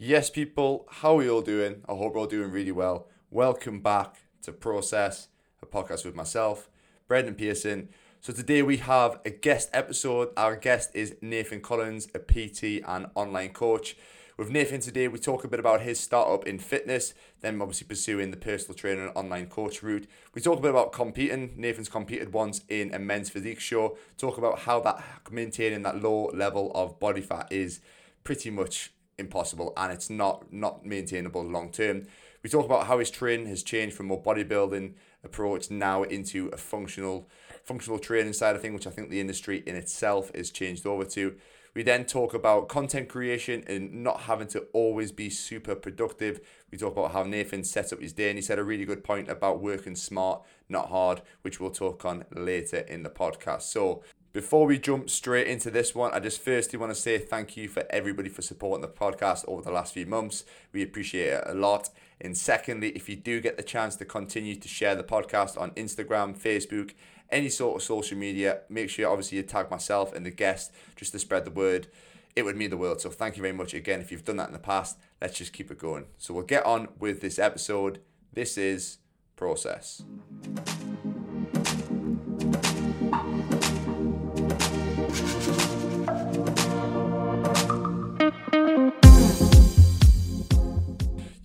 [0.00, 1.82] Yes, people, how are you all doing?
[1.88, 3.08] I hope you're all doing really well.
[3.32, 5.26] Welcome back to Process,
[5.60, 6.70] a podcast with myself,
[7.08, 7.88] Brendan Pearson.
[8.20, 10.28] So today we have a guest episode.
[10.36, 13.96] Our guest is Nathan Collins, a PT and online coach.
[14.36, 18.30] With Nathan today, we talk a bit about his startup in fitness, then obviously pursuing
[18.30, 20.06] the personal trainer and online coach route.
[20.32, 21.54] We talk a bit about competing.
[21.56, 23.98] Nathan's competed once in a men's physique show.
[24.16, 25.02] Talk about how that
[25.32, 27.80] maintaining that low level of body fat is
[28.22, 32.06] pretty much impossible and it's not not maintainable long term.
[32.42, 36.56] We talk about how his training has changed from more bodybuilding approach now into a
[36.56, 37.28] functional
[37.64, 41.04] functional training side of thing, which I think the industry in itself is changed over
[41.06, 41.36] to.
[41.74, 46.40] We then talk about content creation and not having to always be super productive.
[46.72, 49.04] We talk about how Nathan set up his day, and he said a really good
[49.04, 53.62] point about working smart, not hard, which we'll talk on later in the podcast.
[53.62, 54.02] So,
[54.38, 57.68] before we jump straight into this one, I just firstly want to say thank you
[57.68, 60.44] for everybody for supporting the podcast over the last few months.
[60.72, 61.90] We appreciate it a lot.
[62.20, 65.72] And secondly, if you do get the chance to continue to share the podcast on
[65.72, 66.92] Instagram, Facebook,
[67.30, 71.10] any sort of social media, make sure obviously you tag myself and the guest just
[71.10, 71.88] to spread the word.
[72.36, 73.00] It would mean the world.
[73.00, 74.00] So thank you very much again.
[74.00, 76.06] If you've done that in the past, let's just keep it going.
[76.16, 77.98] So we'll get on with this episode.
[78.32, 78.98] This is
[79.34, 80.04] Process.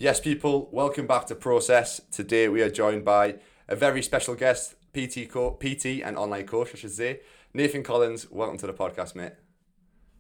[0.03, 2.01] Yes, people, welcome back to Process.
[2.11, 3.35] Today we are joined by
[3.69, 7.21] a very special guest, PT, co- PT and online coach, I should say,
[7.53, 8.29] Nathan Collins.
[8.29, 9.31] Welcome to the podcast, mate.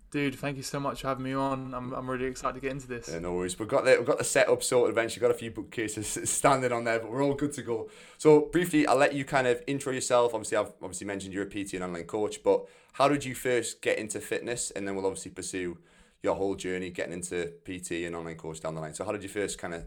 [0.09, 1.73] Dude, thank you so much for having me on.
[1.73, 3.09] I'm, I'm really excited to get into this.
[3.11, 3.59] Yeah, no worries.
[3.59, 5.19] We've got the we've got the setup sorted eventually.
[5.19, 7.89] Got a few bookcases standing on there, but we're all good to go.
[8.17, 10.33] So briefly, I'll let you kind of intro yourself.
[10.33, 13.81] Obviously, I've obviously mentioned you're a PT and online coach, but how did you first
[13.81, 15.77] get into fitness, and then we'll obviously pursue
[16.23, 18.93] your whole journey getting into PT and online course down the line.
[18.93, 19.83] So how did you first kind of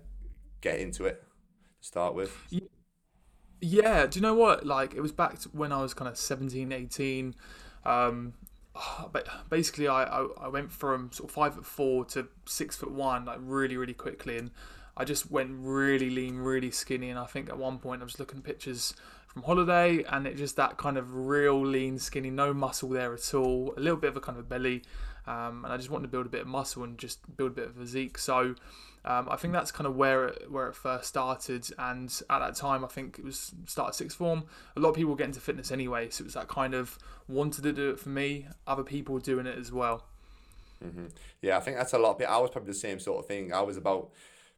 [0.61, 1.25] get into it
[1.81, 2.37] to start with?
[3.63, 4.67] Yeah, do you know what?
[4.67, 7.35] Like, it was back to when I was kind of 17, 18.
[7.87, 8.35] Um,
[9.13, 12.93] but basically, I, I, I went from sort of five foot four to six foot
[12.93, 14.37] one, like really, really quickly.
[14.37, 14.51] And
[14.95, 17.09] I just went really lean, really skinny.
[17.09, 18.95] And I think at one point I was looking pictures
[19.27, 23.33] from holiday and it just that kind of real lean, skinny, no muscle there at
[23.33, 24.83] all, a little bit of a kind of belly.
[25.27, 27.55] Um, and I just wanted to build a bit of muscle and just build a
[27.55, 28.19] bit of physique.
[28.19, 28.55] So
[29.05, 31.69] um, I think that's kind of where it, where it first started.
[31.79, 34.45] And at that time, I think it was started sixth form.
[34.77, 36.99] A lot of people get into fitness anyway, so it was that kind of
[37.29, 38.47] wanted to do it for me.
[38.67, 40.05] Other people doing it as well.
[40.85, 41.07] Mm-hmm.
[41.41, 42.23] Yeah, I think that's a lot.
[42.23, 43.53] I was probably the same sort of thing.
[43.53, 44.11] I was about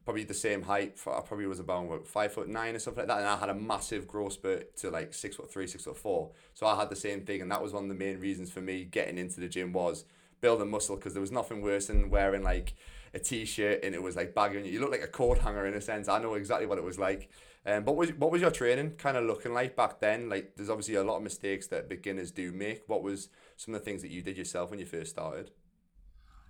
[0.03, 0.97] probably the same height.
[1.07, 3.49] I probably was about what, five foot nine or something like that, and I had
[3.49, 6.31] a massive growth spurt to like six foot three, six foot four.
[6.53, 8.61] So I had the same thing, and that was one of the main reasons for
[8.61, 10.05] me getting into the gym was
[10.41, 12.75] building muscle because there was nothing worse than wearing like
[13.13, 14.65] a t-shirt and it was like baggy you.
[14.65, 16.07] You look like a coat hanger in a sense.
[16.07, 17.29] I know exactly what it was like.
[17.65, 20.29] Um, but was what was your training kind of looking like back then?
[20.29, 22.83] Like, there's obviously a lot of mistakes that beginners do make.
[22.87, 25.51] What was some of the things that you did yourself when you first started?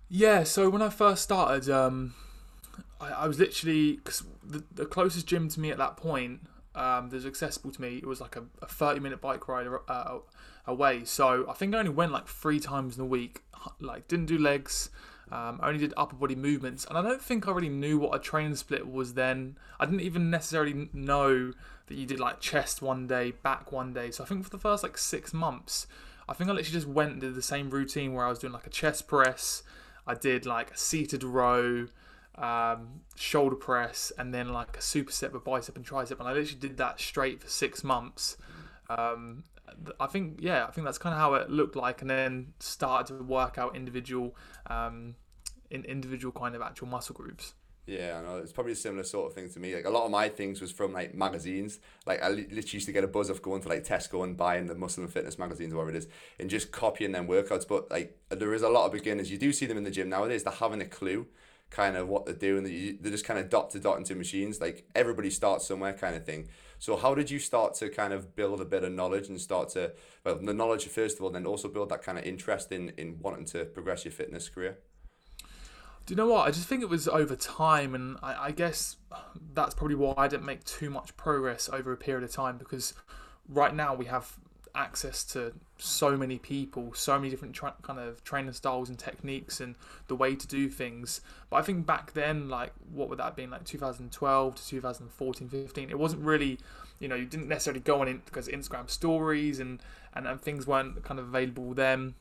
[0.08, 2.14] Yeah, so when I first started, um,
[3.00, 6.40] I, I was literally because the, the closest gym to me at that point
[6.74, 7.96] um, that was accessible to me.
[7.96, 10.18] It was like a, a 30 minute bike ride uh,
[10.70, 11.04] away.
[11.04, 13.42] So I think I only went like three times in a week.
[13.80, 14.90] Like didn't do legs.
[15.32, 18.14] Um, I only did upper body movements, and I don't think I really knew what
[18.14, 19.56] a training split was then.
[19.78, 21.52] I didn't even necessarily know
[21.86, 24.10] that you did like chest one day, back one day.
[24.10, 25.86] So I think for the first like six months,
[26.28, 28.52] I think I literally just went and did the same routine where I was doing
[28.52, 29.62] like a chest press,
[30.06, 31.86] I did like a seated row,
[32.36, 36.60] um, shoulder press, and then like a superset with bicep and tricep, and I literally
[36.60, 38.36] did that straight for six months.
[38.88, 39.44] Um,
[39.98, 43.16] I think yeah, I think that's kind of how it looked like, and then started
[43.16, 44.36] to work out individual,
[44.68, 45.14] um,
[45.70, 47.54] in individual kind of actual muscle groups.
[47.86, 48.36] Yeah, I know.
[48.36, 49.74] It's probably a similar sort of thing to me.
[49.74, 51.80] Like a lot of my things was from like magazines.
[52.06, 54.66] Like I literally used to get a buzz of going to like Tesco and buying
[54.66, 56.08] the muscle and fitness magazines or whatever it is,
[56.38, 57.66] and just copying them workouts.
[57.66, 59.30] But like there is a lot of beginners.
[59.30, 60.44] You do see them in the gym nowadays.
[60.44, 61.26] They're having a clue,
[61.70, 62.62] kind of what they're doing.
[63.00, 64.60] They're just kind of dot to dot into machines.
[64.60, 66.48] Like everybody starts somewhere, kind of thing.
[66.80, 69.68] So how did you start to kind of build a bit of knowledge and start
[69.70, 69.92] to
[70.24, 73.18] well the knowledge first of all, then also build that kind of interest in in
[73.20, 74.78] wanting to progress your fitness career?
[76.06, 76.48] Do you know what?
[76.48, 78.96] I just think it was over time, and I, I guess
[79.52, 82.94] that's probably why I didn't make too much progress over a period of time because
[83.46, 84.38] right now we have
[84.74, 89.60] access to so many people, so many different tra- kind of training styles and techniques
[89.60, 89.74] and
[90.08, 91.20] the way to do things.
[91.48, 95.48] But I think back then, like, what would that have been, like 2012 to 2014,
[95.48, 96.58] 15, it wasn't really,
[96.98, 99.80] you know, you didn't necessarily go on in because Instagram stories and,
[100.14, 102.14] and, and things weren't kind of available then.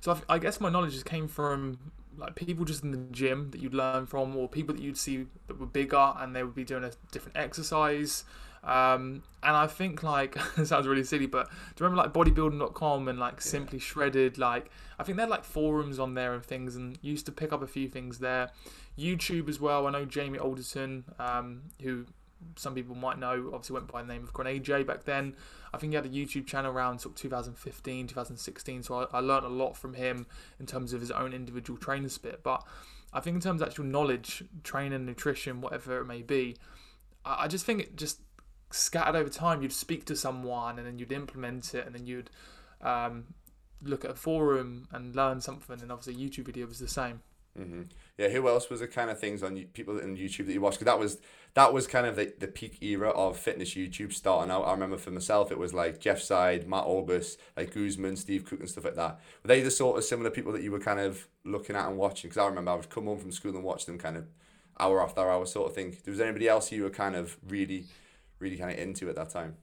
[0.00, 1.78] So I, I guess my knowledge just came from
[2.16, 5.26] like people just in the gym that you'd learn from, or people that you'd see
[5.46, 8.24] that were bigger and they would be doing a different exercise.
[8.64, 13.08] Um, and I think like it sounds really silly, but do you remember like bodybuilding.com
[13.08, 14.38] and like Simply Shredded?
[14.38, 17.52] Like I think they had like forums on there and things, and used to pick
[17.52, 18.50] up a few things there.
[18.98, 19.86] YouTube as well.
[19.86, 22.06] I know Jamie Alderton, um, who
[22.56, 25.34] some people might know, obviously went by the name of Grenade J back then.
[25.72, 28.82] I think he had a YouTube channel around sort of 2015, 2016.
[28.82, 30.26] So I, I learned a lot from him
[30.58, 32.42] in terms of his own individual training split.
[32.42, 32.64] But
[33.12, 36.56] I think in terms of actual knowledge, training, nutrition, whatever it may be,
[37.24, 38.20] I, I just think it just
[38.70, 39.62] scattered over time.
[39.62, 42.30] You'd speak to someone and then you'd implement it and then you'd
[42.80, 43.24] um,
[43.82, 45.80] look at a forum and learn something.
[45.80, 47.20] And obviously, YouTube video was the same.
[47.58, 47.82] Mm-hmm.
[48.18, 50.78] Yeah, who else was the kind of things on people in YouTube that you watched?
[50.78, 51.18] Because that was
[51.54, 54.62] that was kind of the, the peak era of fitness YouTube starting out.
[54.62, 58.60] I remember for myself, it was like Jeff Seid, Matt Ogus, like Guzman, Steve Cook,
[58.60, 59.20] and stuff like that.
[59.42, 61.98] Were they the sort of similar people that you were kind of looking at and
[61.98, 62.28] watching?
[62.28, 64.26] Because I remember I would come home from school and watch them kind of
[64.78, 65.96] hour after hour sort of thing.
[66.04, 67.86] There was there anybody else you were kind of really,
[68.38, 69.56] really kind of into at that time?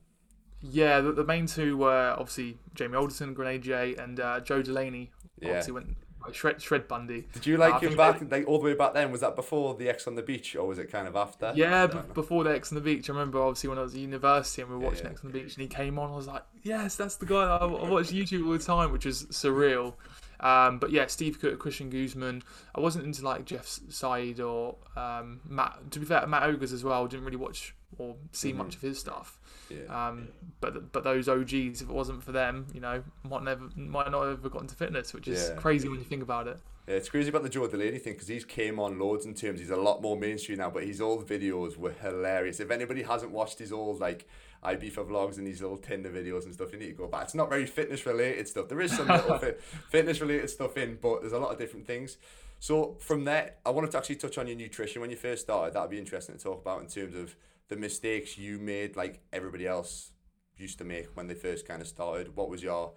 [0.62, 2.96] Yeah, the, the main two were obviously Jamie
[3.34, 5.10] Grenade J, and uh, Joe Delaney.
[5.40, 5.48] Yeah.
[5.48, 5.96] Obviously went
[6.32, 7.26] Shred Shred Bundy.
[7.32, 9.12] Did you like Uh, him back like all the way back then?
[9.12, 11.52] Was that before the Ex on the Beach or was it kind of after?
[11.54, 13.08] Yeah, b- before the Ex on the Beach.
[13.08, 15.12] I remember obviously when I was at university and we were watching yeah.
[15.12, 16.10] Ex on the Beach and he came on.
[16.10, 17.44] I was like, yes, that's the guy.
[17.44, 19.94] I, I watch YouTube all the time, which is surreal.
[20.40, 22.42] Um, but yeah, Steve Cook, Christian Guzman.
[22.74, 25.90] I wasn't into like Jeff's side or um, Matt.
[25.92, 27.06] To be fair, Matt Ogus as well.
[27.06, 28.56] Didn't really watch or see Mhm.
[28.56, 29.38] much of his stuff.
[29.70, 30.08] Yeah.
[30.08, 30.28] Um,
[30.60, 34.22] but but those OGs, if it wasn't for them, you know, might never might not
[34.24, 35.56] have ever got into fitness, which is Yeah.
[35.56, 36.58] crazy when you think about it.
[36.86, 39.58] Yeah, it's crazy about the Joe Delaney thing because he's came on loads in terms.
[39.58, 42.60] He's a lot more mainstream now, but his old videos were hilarious.
[42.60, 44.28] If anybody hasn't watched his old like
[44.66, 47.24] IB for vlogs and these little Tinder videos and stuff, you need to go back.
[47.24, 48.68] It's not very fitness related stuff.
[48.68, 51.86] There is some little fit, fitness related stuff in, but there's a lot of different
[51.86, 52.18] things.
[52.58, 55.74] So from there, I wanted to actually touch on your nutrition when you first started.
[55.74, 57.36] That'd be interesting to talk about in terms of
[57.68, 60.12] the mistakes you made, like everybody else
[60.56, 62.34] used to make when they first kind of started.
[62.34, 62.92] What was your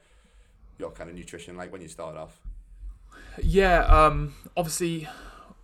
[0.77, 2.39] your kind of nutrition like when you started off?
[3.41, 5.07] Yeah, um, obviously,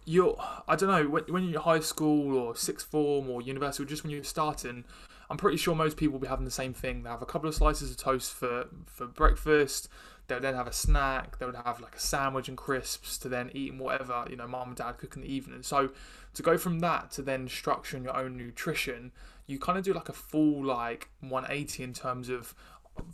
[0.06, 0.36] you're.
[0.68, 3.86] I don't know when, when you're in high school or sixth form or university, or
[3.86, 4.84] just when you're starting.
[5.30, 7.04] I'm pretty sure most people will be having the same thing.
[7.04, 9.89] They have a couple of slices of toast for for breakfast.
[10.27, 11.38] They'll then have a snack.
[11.38, 14.48] They would have like a sandwich and crisps to then eat and whatever you know
[14.48, 15.63] mom and dad cook in the evening.
[15.63, 15.89] So
[16.33, 19.12] to go from that to then structuring your own nutrition,
[19.48, 22.56] you kind of do like a full like 180 in terms of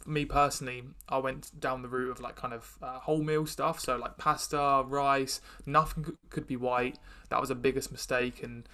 [0.05, 3.79] me personally, I went down the route of like kind of uh, whole meal stuff,
[3.79, 6.97] so like pasta, rice, nothing could be white.
[7.29, 8.67] That was the biggest mistake, and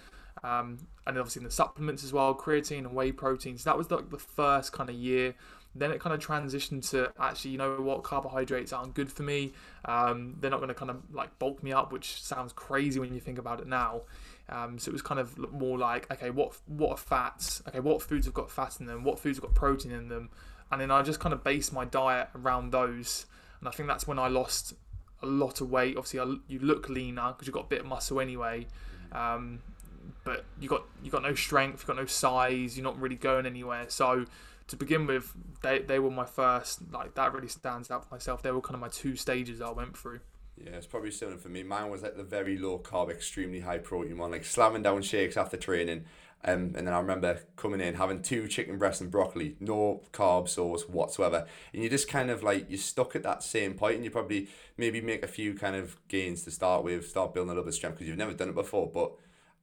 [0.44, 3.58] um, and obviously in the supplements as well, creatine and whey protein.
[3.58, 5.34] So that was like the first kind of year.
[5.74, 9.52] Then it kind of transitioned to actually, you know what, carbohydrates aren't good for me.
[9.84, 13.14] Um, they're not going to kind of like bulk me up, which sounds crazy when
[13.14, 14.02] you think about it now.
[14.48, 17.62] Um, so it was kind of more like, okay, what what are fats?
[17.68, 19.04] Okay, what foods have got fat in them?
[19.04, 20.30] What foods have got protein in them?
[20.70, 23.26] and then I just kind of based my diet around those.
[23.60, 24.74] And I think that's when I lost
[25.22, 25.96] a lot of weight.
[25.96, 28.66] Obviously, I, you look leaner because you've got a bit of muscle anyway,
[29.12, 29.60] um,
[30.24, 33.46] but you got you got no strength, you got no size, you're not really going
[33.46, 33.86] anywhere.
[33.88, 34.24] So
[34.68, 35.32] to begin with,
[35.62, 38.42] they they were my first like that really stands out for myself.
[38.42, 40.20] They were kind of my two stages I went through.
[40.56, 41.62] Yeah, it's probably similar for me.
[41.62, 45.36] Mine was like the very low carb, extremely high protein one, like slamming down shakes
[45.36, 46.04] after training.
[46.44, 50.48] Um, and then I remember coming in having two chicken breasts and broccoli, no carb
[50.48, 51.46] source whatsoever.
[51.72, 54.48] And you just kind of like you're stuck at that same point, and you probably
[54.76, 57.70] maybe make a few kind of gains to start with, start building a little bit
[57.70, 58.88] of strength because you've never done it before.
[58.92, 59.12] But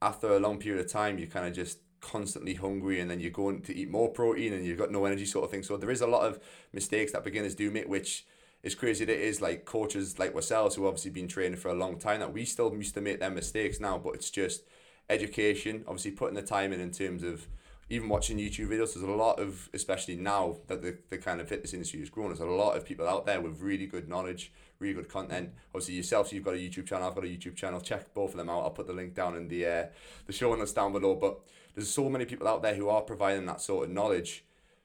[0.06, 3.30] after a long period of time, you're kind of just constantly hungry, and then you're
[3.30, 5.64] going to eat more protein, and you've got no energy, sort of thing.
[5.64, 6.40] So there is a lot of
[6.72, 8.26] mistakes that beginners do make, which
[8.62, 11.74] is crazy that it is like coaches like ourselves who obviously been training for a
[11.74, 14.62] long time that we still used to make their mistakes now, but it's just
[15.08, 17.46] education, obviously putting the time in in terms of
[17.88, 18.94] even watching YouTube videos.
[18.94, 22.28] There's a lot of, especially now that the, the kind of fitness industry has grown,
[22.28, 25.50] there's a lot of people out there with really good knowledge, really good content.
[25.74, 27.80] Obviously yourself, so you've got a YouTube channel, I've got a YouTube channel.
[27.80, 28.62] Check both of them out.
[28.62, 29.86] I'll put the link down in the uh,
[30.26, 31.14] the show notes down below.
[31.14, 31.40] But
[31.74, 34.44] there's so many people out there who are providing that sort of knowledge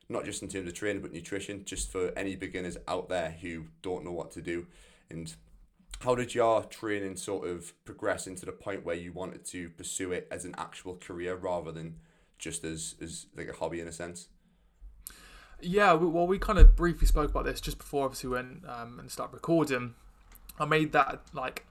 [0.09, 3.65] not just in terms of training but nutrition just for any beginners out there who
[3.81, 4.67] don't know what to do
[5.09, 5.35] and
[6.01, 10.11] how did your training sort of progress into the point where you wanted to pursue
[10.11, 11.95] it as an actual career rather than
[12.37, 14.27] just as, as like a hobby in a sense
[15.61, 18.63] Yeah, we- well, we kind of briefly spoke about this just before, obviously, we went
[18.67, 19.93] um, and start recording.
[20.59, 21.65] I made that like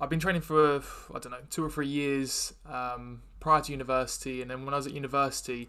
[0.00, 0.76] I've been training for
[1.14, 4.76] I don't know two or three years um, prior to university, and then when I
[4.78, 5.68] was at university,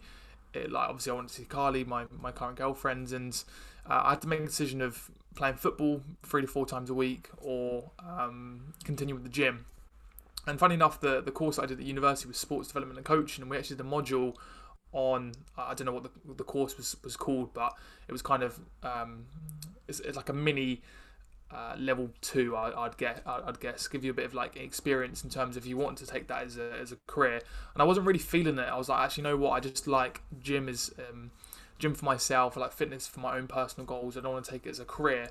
[0.54, 3.42] it, like obviously I wanted to see Carly, my my current girlfriend, and
[3.90, 6.94] uh, I had to make a decision of playing football three to four times a
[6.94, 9.66] week or um, continue with the gym.
[10.48, 13.44] And funny enough, the, the course I did at university was sports development and coaching,
[13.44, 14.34] and we actually did a module
[14.94, 17.74] on I don't know what the, the course was, was called, but
[18.08, 19.26] it was kind of um,
[19.88, 20.82] it's, it's like a mini
[21.52, 22.56] uh, level two.
[22.56, 25.64] I, would get I'd guess give you a bit of like experience in terms of
[25.64, 27.42] if you want to take that as a as a career.
[27.74, 28.68] And I wasn't really feeling it.
[28.70, 29.52] I was like, actually, you know what?
[29.52, 31.32] I just like gym is um,
[31.80, 32.58] gym for myself.
[32.58, 34.18] I like fitness for my own personal goals.
[34.18, 35.30] I don't want to take it as a career.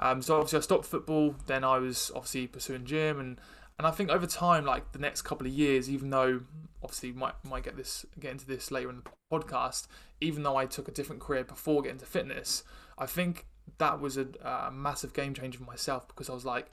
[0.00, 1.34] Um, so obviously I stopped football.
[1.46, 3.40] Then I was obviously pursuing gym and
[3.78, 6.40] and I think over time, like the next couple of years, even though
[6.82, 9.86] obviously might might get this get into this later in the podcast,
[10.20, 12.64] even though I took a different career before getting to fitness,
[12.98, 13.46] I think
[13.78, 16.70] that was a, a massive game changer for myself because I was like,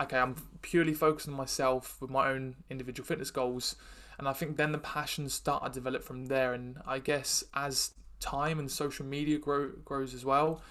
[0.00, 3.74] okay, I'm purely focused on myself with my own individual fitness goals,
[4.18, 6.52] and I think then the passion started to develop from there.
[6.52, 10.62] And I guess as time and social media grow grows as well,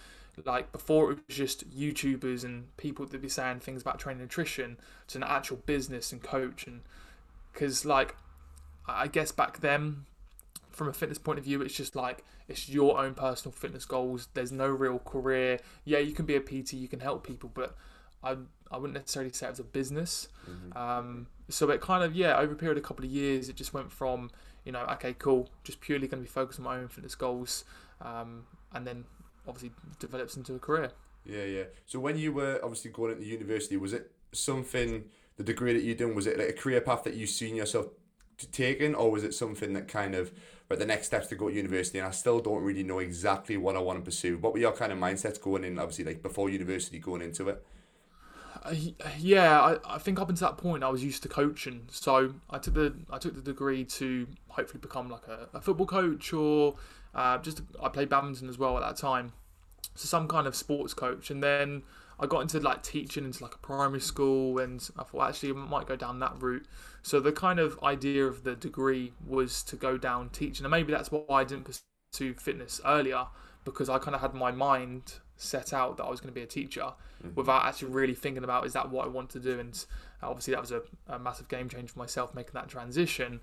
[0.44, 4.78] like before it was just YouTubers and people that be saying things about training nutrition
[5.08, 6.82] to an actual business and coach and
[7.54, 8.16] because like
[8.88, 10.06] I guess back then
[10.70, 14.28] from a fitness point of view it's just like it's your own personal fitness goals.
[14.34, 15.60] There's no real career.
[15.86, 17.76] Yeah you can be a PT you can help people but
[18.24, 18.36] I
[18.72, 20.28] I wouldn't necessarily say it was a business.
[20.50, 20.78] Mm-hmm.
[20.78, 23.56] um, so it kind of yeah over a period of a couple of years it
[23.56, 24.32] just went from
[24.64, 27.64] you know okay cool just purely going to be focused on my own fitness goals
[28.02, 29.06] um, and then
[29.48, 30.92] obviously develops into a career.
[31.26, 31.64] Yeah, yeah.
[31.86, 35.06] So when you were obviously going into university, was it something
[35.38, 37.88] the degree that you're doing was it like a career path that you seen yourself
[38.52, 40.32] taking, or was it something that kind of
[40.68, 43.56] but the next steps to go to university and I still don't really know exactly
[43.56, 44.38] what I want to pursue.
[44.38, 47.64] What were your kind of mindsets going in obviously like before university going into it?
[49.20, 52.58] Yeah, I, I think up until that point I was used to coaching, so I
[52.58, 56.76] took the I took the degree to hopefully become like a, a football coach or
[57.14, 59.34] uh, just I played badminton as well at that time,
[59.96, 61.30] so some kind of sports coach.
[61.30, 61.84] And then
[62.20, 65.54] I got into like teaching into like a primary school, and I thought actually I
[65.54, 66.66] might go down that route.
[67.02, 70.92] So the kind of idea of the degree was to go down teaching, and maybe
[70.92, 73.28] that's why I didn't pursue fitness earlier
[73.64, 76.44] because I kind of had my mind set out that I was going to be
[76.44, 76.94] a teacher
[77.26, 77.36] mm-hmm.
[77.36, 79.60] without actually really thinking about is that what I want to do.
[79.60, 79.86] And
[80.22, 83.42] obviously that was a, a massive game change for myself making that transition.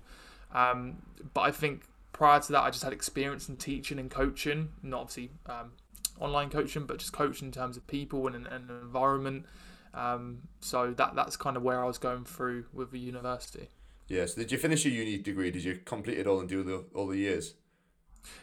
[0.53, 1.01] Um,
[1.33, 5.01] but I think prior to that, I just had experience in teaching and coaching, not
[5.01, 5.71] obviously um,
[6.19, 9.45] online coaching, but just coaching in terms of people and an environment.
[9.93, 13.69] Um, so that that's kind of where I was going through with the university.
[14.07, 14.25] Yeah.
[14.25, 15.51] So did you finish your uni degree?
[15.51, 17.53] Did you complete it all and do the all the years?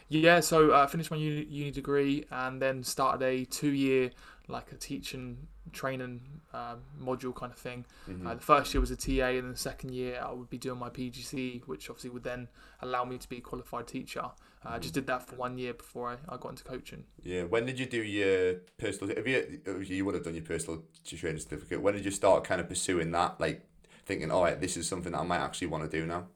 [0.09, 0.39] Yeah.
[0.39, 4.11] So I uh, finished my uni, uni degree and then started a two year
[4.47, 6.21] like a teaching training
[6.53, 7.85] um, module kind of thing.
[8.09, 8.27] Mm-hmm.
[8.27, 10.57] Uh, the first year was a TA, and then the second year I would be
[10.57, 12.47] doing my PGCE, which obviously would then
[12.81, 14.21] allow me to be a qualified teacher.
[14.65, 15.01] Uh, I just mm-hmm.
[15.01, 17.05] did that for one year before I, I got into coaching.
[17.23, 17.43] Yeah.
[17.43, 19.15] When did you do your personal?
[19.15, 21.81] Have you you would have done your personal training certificate?
[21.81, 23.39] When did you start kind of pursuing that?
[23.39, 23.65] Like
[24.05, 26.27] thinking, all right, this is something that I might actually want to do now.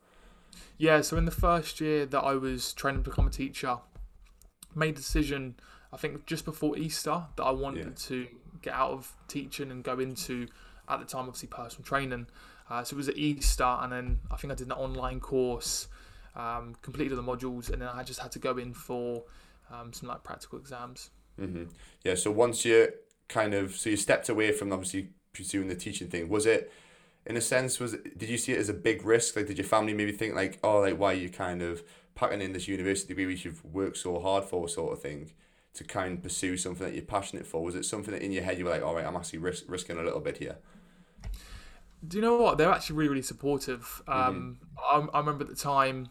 [0.77, 1.01] Yeah.
[1.01, 3.77] So in the first year that I was training to become a teacher,
[4.73, 5.55] made a decision.
[5.95, 8.07] I think just before Easter that I wanted yeah.
[8.07, 8.27] to
[8.61, 10.45] get out of teaching and go into
[10.89, 12.27] at the time obviously personal training.
[12.69, 15.87] Uh, so it was at Easter, and then I think I did an online course,
[16.35, 19.23] um, completed the modules, and then I just had to go in for
[19.71, 21.11] um, some like practical exams.
[21.39, 21.63] Mm-hmm.
[22.03, 22.15] Yeah.
[22.15, 22.89] So once you
[23.29, 26.73] kind of so you stepped away from obviously pursuing the teaching thing, was it?
[27.25, 29.37] In a sense, was it, did you see it as a big risk?
[29.37, 31.83] Like, did your family maybe think like, oh, like why are you kind of
[32.15, 35.31] packing in this university degree which you've worked so hard for, sort of thing?
[35.75, 37.63] To kind of pursue something that you're passionate for?
[37.63, 39.65] Was it something that in your head you were like, all right, I'm actually risk,
[39.67, 40.57] risking a little bit here?
[42.07, 42.57] Do you know what?
[42.57, 44.01] They're actually really, really supportive.
[44.07, 45.07] Um, mm-hmm.
[45.13, 46.09] I, I remember at the time,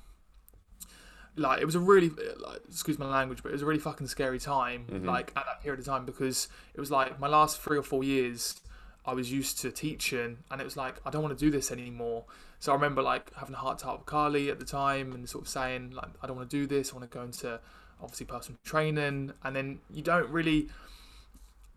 [1.37, 4.07] like it was a really, like, excuse my language, but it was a really fucking
[4.07, 4.87] scary time.
[4.91, 5.09] Mm-hmm.
[5.09, 8.05] Like at that period of time because it was like my last three or four
[8.05, 8.61] years.
[9.07, 11.71] I was used to teaching, and it was like I don't want to do this
[11.71, 12.25] anymore.
[12.59, 15.29] So I remember like having a heart to heart with Carly at the time, and
[15.29, 16.91] sort of saying like I don't want to do this.
[16.91, 17.61] I want to go into
[18.01, 20.69] obviously personal training, and then you don't really.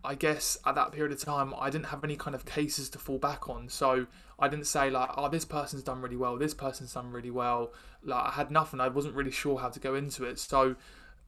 [0.03, 2.99] I guess at that period of time, I didn't have any kind of cases to
[2.99, 3.67] fall back on.
[3.67, 4.07] So
[4.39, 6.37] I didn't say like, "Oh, this person's done really well.
[6.37, 8.79] This person's done really well." Like I had nothing.
[8.79, 10.39] I wasn't really sure how to go into it.
[10.39, 10.75] So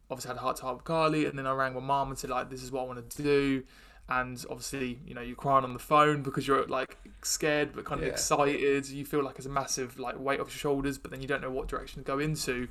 [0.10, 2.10] obviously I had a heart to heart with Carly, and then I rang my mom
[2.10, 3.63] and said like, "This is what I want to do."
[4.10, 8.01] And obviously, you know, you're crying on the phone because you're like scared but kind
[8.01, 8.13] of yeah.
[8.13, 8.89] excited.
[8.89, 11.41] You feel like it's a massive like weight off your shoulders, but then you don't
[11.41, 12.67] know what direction to go into.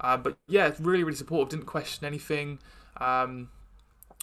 [0.00, 1.50] Uh, but yeah, really, really supportive.
[1.50, 2.58] Didn't question anything
[3.00, 3.48] um,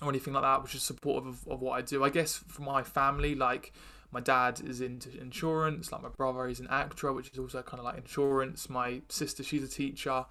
[0.01, 0.61] or anything like that.
[0.63, 2.03] which is supportive of, of what I do.
[2.03, 3.73] I guess for my family, like
[4.11, 5.91] my dad is into insurance.
[5.91, 8.69] Like my brother is an actor, which is also kind of like insurance.
[8.69, 10.25] My sister, she's a teacher.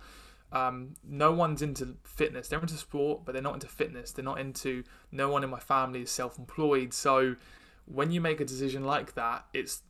[0.53, 2.49] um, no one's into fitness.
[2.49, 4.13] They're into sport, but they're not into fitness.
[4.13, 4.85] They're not into.
[5.11, 6.93] No one in my family is self-employed.
[6.93, 7.37] So
[7.87, 9.83] when you make a decision like that, it's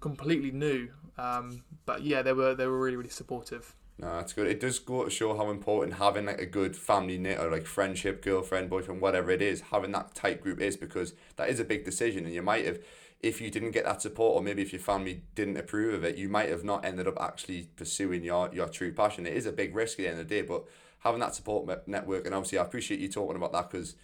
[0.00, 0.88] completely new.
[1.16, 3.74] Um, but yeah, they were they were really really supportive.
[4.00, 4.46] No, that's good.
[4.46, 7.66] It does go to show how important having like a good family knit or like
[7.66, 11.64] friendship, girlfriend, boyfriend, whatever it is, having that tight group is because that is a
[11.64, 12.78] big decision, and you might have
[13.20, 16.16] if you didn't get that support or maybe if your family didn't approve of it,
[16.16, 19.26] you might have not ended up actually pursuing your, your true passion.
[19.26, 20.64] It is a big risk at the end of the day, but
[21.00, 23.96] having that support network, and obviously I appreciate you talking about that because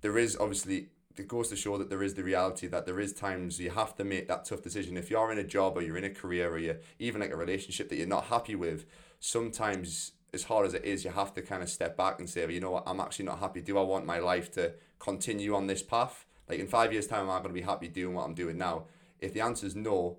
[0.00, 3.12] there is obviously, it goes to show that there is the reality that there is
[3.12, 4.96] times you have to make that tough decision.
[4.96, 7.36] If you're in a job or you're in a career or you're even like a
[7.36, 8.86] relationship that you're not happy with,
[9.20, 12.42] sometimes as hard as it is, you have to kind of step back and say,
[12.42, 13.60] well, you know what, I'm actually not happy.
[13.60, 16.26] Do I want my life to continue on this path?
[16.48, 18.58] Like in five years' time, am I going to be happy doing what I'm doing
[18.58, 18.84] now?
[19.20, 20.18] If the answer is no,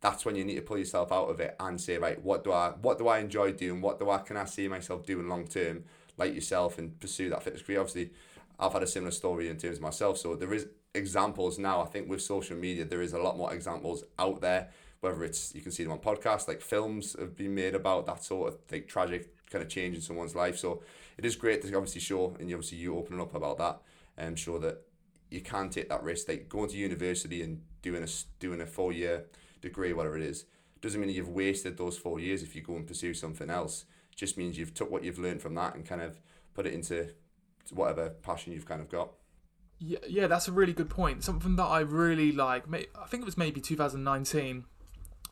[0.00, 2.52] that's when you need to pull yourself out of it and say, right, what do
[2.52, 3.80] I what do I enjoy doing?
[3.80, 5.84] What do I can I see myself doing long term,
[6.18, 7.80] like yourself, and pursue that fitness career?
[7.80, 8.10] Obviously,
[8.62, 10.18] I've had a similar story in terms of myself.
[10.18, 11.82] So there is examples now.
[11.82, 14.70] I think with social media, there is a lot more examples out there.
[15.00, 18.22] Whether it's you can see them on podcasts, like films have been made about that
[18.22, 20.56] sort of like tragic kind of change in someone's life.
[20.56, 20.82] So
[21.18, 23.80] it is great to obviously show, and obviously you opening up about that
[24.16, 24.82] and show that
[25.28, 26.28] you can take that risk.
[26.28, 29.24] Like going to university and doing a doing a four year
[29.60, 30.44] degree, whatever it is,
[30.80, 33.86] doesn't mean you've wasted those four years if you go and pursue something else.
[34.14, 36.20] Just means you've took what you've learned from that and kind of
[36.54, 37.08] put it into
[37.70, 39.12] whatever passion you've kind of got.
[39.78, 41.24] Yeah, yeah, that's a really good point.
[41.24, 42.64] Something that I really like.
[42.72, 44.64] I think it was maybe 2019.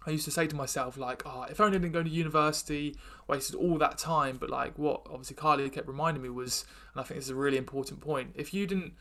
[0.07, 2.97] I used to say to myself, like, oh, if only I didn't go to university,
[3.29, 4.39] wasted all that time.
[4.39, 7.35] But like, what obviously Carly kept reminding me was, and I think this is a
[7.35, 8.33] really important point.
[8.35, 8.95] If you didn't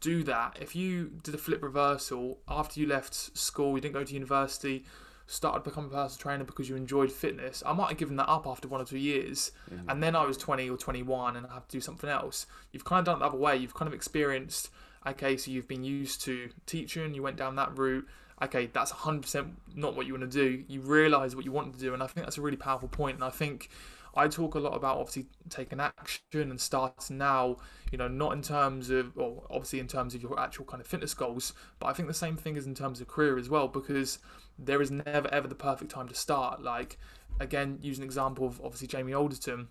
[0.00, 4.04] do that, if you did a flip reversal after you left school, you didn't go
[4.04, 4.84] to university,
[5.26, 8.46] started becoming a personal trainer because you enjoyed fitness, I might have given that up
[8.46, 9.52] after one or two years.
[9.72, 9.90] Mm-hmm.
[9.90, 12.46] And then I was 20 or 21 and I have to do something else.
[12.72, 13.56] You've kind of done it the other way.
[13.56, 14.70] You've kind of experienced,
[15.06, 18.06] okay, so you've been used to teaching, you went down that route.
[18.42, 20.62] Okay, that's 100% not what you want to do.
[20.68, 21.94] You realize what you want to do.
[21.94, 23.14] And I think that's a really powerful point.
[23.14, 23.70] And I think
[24.14, 27.56] I talk a lot about obviously taking action and starting now,
[27.92, 30.86] you know, not in terms of, well, obviously in terms of your actual kind of
[30.86, 33.68] fitness goals, but I think the same thing is in terms of career as well,
[33.68, 34.18] because
[34.58, 36.62] there is never ever the perfect time to start.
[36.62, 36.98] Like,
[37.40, 39.68] again, use an example of obviously Jamie Alderton.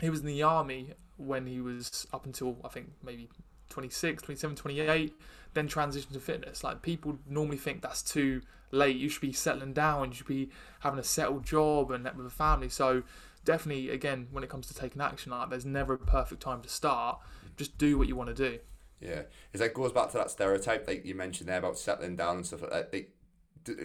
[0.00, 3.28] He was in the army when he was up until, I think, maybe
[3.68, 5.14] 26, 27, 28,
[5.54, 6.62] then transition to fitness.
[6.62, 8.96] Like, people normally think that's too late.
[8.96, 10.50] You should be settling down, you should be
[10.80, 12.68] having a settled job and with a family.
[12.68, 13.02] So,
[13.48, 16.68] definitely again when it comes to taking action like there's never a perfect time to
[16.68, 17.18] start
[17.56, 18.58] just do what you want to do
[19.00, 19.22] yeah
[19.54, 22.46] is that goes back to that stereotype that you mentioned there about settling down and
[22.46, 22.92] stuff like that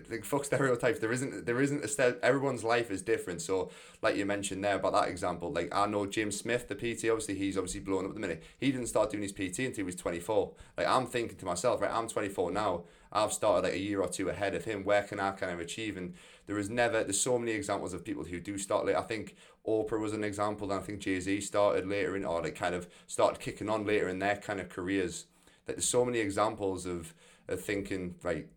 [0.10, 3.42] like fuck stereotypes there isn't there isn't a st- everyone's life is different.
[3.42, 3.70] So
[4.02, 7.36] like you mentioned there about that example like i know jim smith the pt obviously
[7.36, 8.44] he's obviously blown up at the minute.
[8.60, 11.82] He didn't start doing his pt until he was 24 like i'm thinking to myself
[11.82, 12.84] right i'm 24 now.
[13.14, 14.84] I've started like a year or two ahead of him.
[14.84, 15.98] Where can i kind of achieve?
[15.98, 16.16] And
[16.48, 18.96] there is never there's so many examples of people who do start late.
[18.96, 19.36] I think
[19.68, 22.76] Oprah was an example, and I think Jay Z started later in or like kind
[22.76, 25.28] of started kicking on later in their kind of careers.
[25.68, 27.14] Like there's so many examples of,
[27.48, 28.48] of thinking right,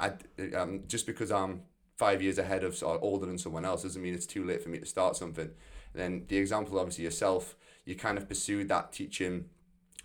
[0.00, 1.62] I um, just because I'm
[1.96, 4.70] five years ahead of or older than someone else doesn't mean it's too late for
[4.70, 5.50] me to start something.
[5.92, 9.46] And then the example, obviously yourself, you kind of pursued that teaching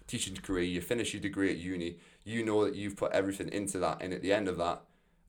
[0.08, 0.64] teaching career.
[0.64, 1.98] You finish your degree at uni.
[2.24, 4.82] You know that you've put everything into that, and at the end of that,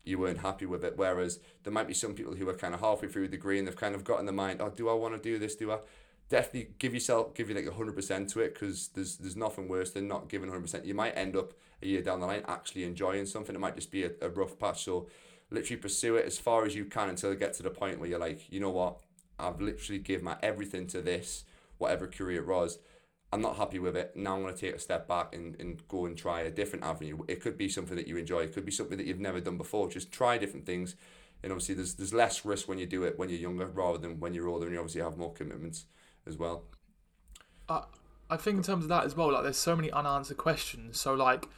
[0.05, 0.95] you weren't happy with it.
[0.97, 3.67] Whereas there might be some people who are kind of halfway through the degree and
[3.67, 5.57] they've kind of got in the mind, oh, do I want to do this?
[5.57, 5.79] Do I?
[6.29, 9.93] Definitely give yourself, give you like hundred percent to it because there's there's nothing worse
[9.93, 10.85] than not giving hundred percent.
[10.85, 13.55] You might end up a year down the line actually enjoying something.
[13.55, 14.85] It might just be a, a rough patch.
[14.85, 15.09] So
[15.51, 18.09] literally pursue it as far as you can until you get to the point where
[18.09, 18.97] you're like, you know what,
[19.39, 21.45] I've literally given my everything to this,
[21.79, 22.79] whatever career it was
[23.33, 24.17] I'm not happy with it.
[24.17, 26.85] Now I'm going to take a step back and, and go and try a different
[26.85, 27.19] avenue.
[27.29, 28.41] It could be something that you enjoy.
[28.41, 29.91] It could be something that you've never done before.
[29.91, 30.95] Just try different things.
[31.43, 34.21] And obviously, there's there's less risk when you do it when you're younger rather than
[34.21, 35.85] when you're older and you obviously have more commitments
[36.27, 36.63] as well.
[37.69, 37.83] Uh,
[38.29, 41.01] I think in terms of that as well, like there's so many unanswered questions.
[41.01, 41.49] So like,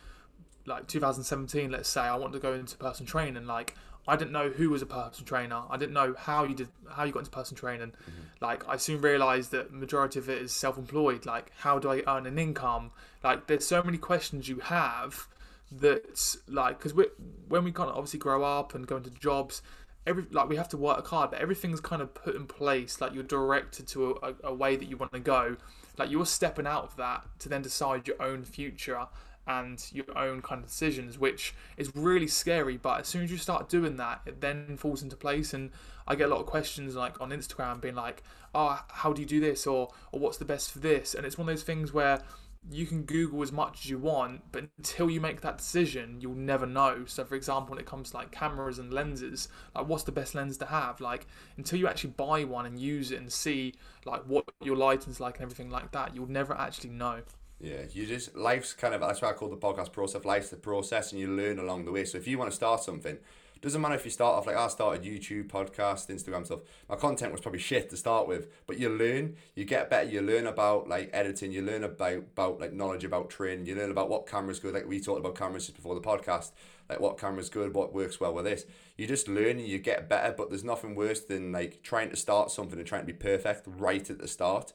[0.67, 3.75] like 2017, let's say I want to go into personal training, like
[4.09, 5.63] I didn't know who was a personal trainer.
[5.69, 7.89] I didn't know how you did how you got into personal training.
[7.89, 8.21] Mm-hmm.
[8.41, 11.27] Like I soon realised that majority of it is self-employed.
[11.27, 12.91] Like how do I earn an income?
[13.23, 15.29] Like there's so many questions you have
[15.71, 17.05] that like because we
[17.49, 19.61] when we kind of obviously grow up and go into jobs,
[20.07, 23.01] every like we have to work hard, but everything's kind of put in place.
[23.01, 25.57] Like you're directed to a, a way that you want to go.
[25.97, 29.07] Like you're stepping out of that to then decide your own future
[29.47, 32.77] and your own kind of decisions, which is really scary.
[32.77, 35.55] But as soon as you start doing that, it then falls into place.
[35.55, 35.71] And
[36.07, 38.23] I get a lot of questions like on Instagram being like,
[38.55, 41.39] "Oh, how do you do this?" or "Or what's the best for this?" And it's
[41.39, 42.23] one of those things where
[42.71, 46.35] you can Google as much as you want, but until you make that decision, you'll
[46.35, 47.05] never know.
[47.07, 50.35] So, for example, when it comes to like cameras and lenses, like what's the best
[50.35, 51.01] lens to have?
[51.01, 55.21] Like until you actually buy one and use it and see like what your lighting's
[55.21, 57.23] like and everything like that, you'll never actually know.
[57.61, 60.25] Yeah, you just life's kind of that's why I call the podcast process.
[60.25, 62.05] Life's the process, and you learn along the way.
[62.05, 63.19] So if you want to start something,
[63.61, 66.61] doesn't matter if you start off like I started YouTube, podcast, Instagram stuff.
[66.89, 70.09] My content was probably shit to start with, but you learn, you get better.
[70.09, 71.51] You learn about like editing.
[71.53, 73.67] You learn about about like knowledge about training.
[73.67, 74.75] You learn about what cameras good.
[74.75, 76.53] Like we talked about cameras just before the podcast.
[76.89, 78.65] Like what cameras good, what works well with this.
[78.97, 80.35] You just learn and you get better.
[80.37, 83.67] But there's nothing worse than like trying to start something and trying to be perfect
[83.67, 84.73] right at the start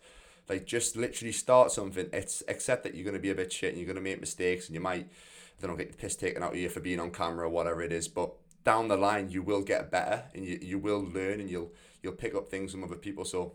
[0.50, 2.10] like just literally start something.
[2.12, 4.76] It's accept that you're gonna be a bit shit and you're gonna make mistakes and
[4.76, 5.08] you might,
[5.60, 7.48] then I don't know, get the piss taken out of you for being on camera
[7.48, 8.08] or whatever it is.
[8.08, 8.34] But
[8.64, 11.72] down the line, you will get better and you, you will learn and you'll
[12.02, 13.26] you'll pick up things from other people.
[13.26, 13.54] So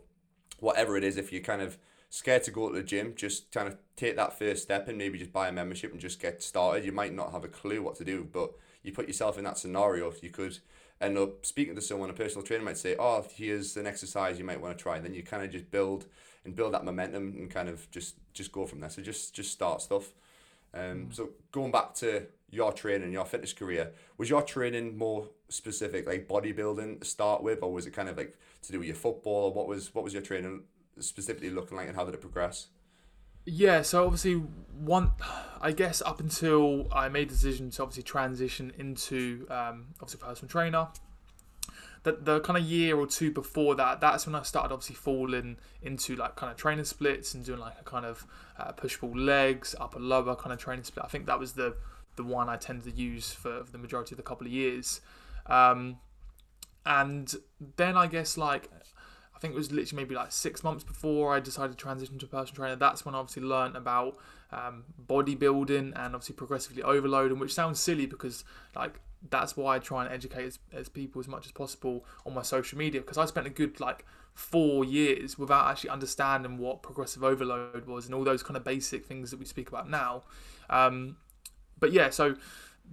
[0.59, 1.79] whatever it is, if you're kind of
[2.11, 5.19] scared to go to the gym, just kind of take that first step and maybe
[5.19, 6.85] just buy a membership and just get started.
[6.85, 9.59] You might not have a clue what to do, but you put yourself in that
[9.59, 10.13] scenario.
[10.23, 10.59] You could
[11.01, 14.45] end up speaking to someone, a personal trainer might say, "Oh, here's an exercise you
[14.45, 16.07] might want to try." And then you kind of just build
[16.45, 18.91] and build that momentum and kind of just just go from there.
[18.91, 20.13] So just just start stuff.
[20.75, 21.15] Um, mm.
[21.15, 26.29] So going back to your training, your fitness career, was your training more specific, like
[26.29, 29.45] bodybuilding to start with, or was it kind of like to do with your football?
[29.47, 30.63] Or what was what was your training
[30.99, 32.69] specifically looking like, and how did it progress?
[33.45, 35.13] Yeah, so obviously one,
[35.61, 40.51] I guess up until I made the decision to obviously transition into um, obviously personal
[40.51, 40.89] trainer,
[42.03, 45.57] the, the kind of year or two before that, that's when I started obviously falling
[45.83, 48.27] into like kind of training splits and doing like a kind of
[48.59, 51.05] uh, push pull legs, upper lower kind of training split.
[51.05, 51.77] I think that was the
[52.19, 55.01] the one I tended to use for, for the majority of the couple of years.
[55.47, 55.99] Um,
[56.85, 57.35] and
[57.77, 58.71] then I guess like
[59.39, 62.27] I think it was literally maybe like six months before I decided to transition to
[62.27, 62.77] personal trainer.
[62.77, 64.19] That's when I obviously learned about
[64.51, 69.01] um, bodybuilding and obviously progressively overloading, which sounds silly because like
[69.31, 72.43] that's why I try and educate as, as people as much as possible on my
[72.43, 74.05] social media because I spent a good like
[74.35, 79.05] four years without actually understanding what progressive overload was and all those kind of basic
[79.05, 80.23] things that we speak about now.
[80.71, 81.17] Um,
[81.81, 82.37] but yeah, so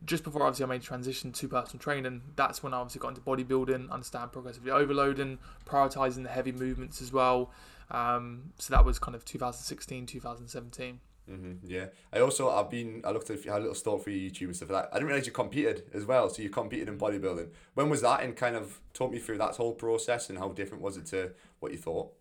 [0.05, 3.21] just before obviously I made transition to personal training, that's when I obviously got into
[3.21, 7.51] bodybuilding, understand progressively overloading, prioritizing the heavy movements as well.
[7.91, 10.99] Um, so that was kind of 2016, 2017.
[11.29, 14.45] Mm-hmm, yeah, I also I've been I looked at a little stalk for your YouTube
[14.45, 14.89] and stuff like that.
[14.91, 16.29] I didn't realize you competed as well.
[16.29, 17.49] So you competed in bodybuilding.
[17.73, 18.21] When was that?
[18.21, 21.31] And kind of talk me through that whole process and how different was it to
[21.59, 22.11] what you thought?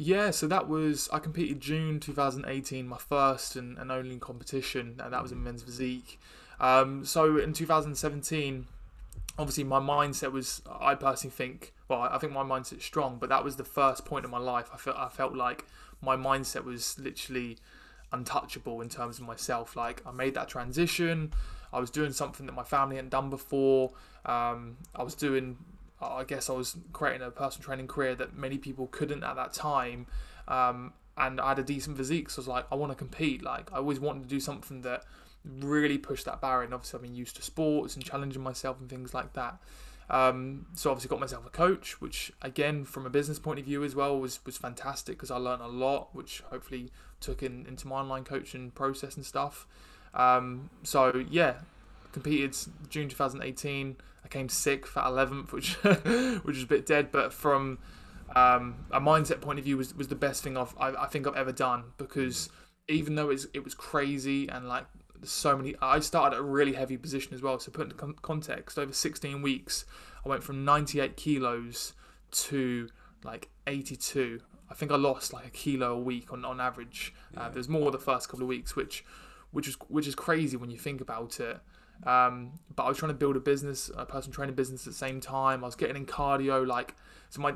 [0.00, 5.12] Yeah, so that was I competed June 2018, my first and, and only competition, and
[5.12, 6.20] that was in men's physique.
[6.60, 8.68] Um, so in 2017,
[9.40, 13.42] obviously my mindset was I personally think well I think my mindset's strong, but that
[13.42, 15.66] was the first point in my life I felt I felt like
[16.00, 17.56] my mindset was literally
[18.12, 19.74] untouchable in terms of myself.
[19.74, 21.32] Like I made that transition.
[21.72, 23.90] I was doing something that my family hadn't done before.
[24.24, 25.58] Um, I was doing,
[26.00, 29.52] I guess, I was creating a personal training career that many people couldn't at that
[29.52, 30.06] time.
[30.46, 33.42] Um, and I had a decent physique, so I was like, I want to compete.
[33.42, 35.04] Like I always wanted to do something that
[35.44, 36.64] really pushed that barrier.
[36.64, 39.58] And obviously, I've been used to sports and challenging myself and things like that.
[40.10, 43.84] Um, so obviously got myself a coach, which again from a business point of view
[43.84, 47.86] as well was was fantastic because I learned a lot, which hopefully took in into
[47.86, 49.66] my online coaching process and stuff.
[50.14, 51.56] Um, so yeah,
[52.12, 52.56] competed
[52.88, 53.96] June 2018.
[54.28, 57.78] I came sixth at 11th, which which was a bit dead, but from
[58.36, 61.26] um, a mindset point of view was, was the best thing I've, I, I think
[61.26, 62.50] I've ever done because
[62.88, 64.84] even though it's, it was crazy and like
[65.22, 65.74] so many.
[65.80, 67.58] I started at a really heavy position as well.
[67.58, 69.84] So put into context, over 16 weeks,
[70.24, 71.94] I went from 98 kilos
[72.30, 72.88] to
[73.24, 74.40] like 82.
[74.70, 77.14] I think I lost like a kilo a week on, on average.
[77.36, 79.04] Uh, there's more the first couple of weeks, which
[79.50, 81.58] which is which is crazy when you think about it.
[82.04, 84.98] Um, but I was trying to build a business, a personal training business at the
[84.98, 85.64] same time.
[85.64, 86.94] I was getting in cardio, like
[87.30, 87.54] so my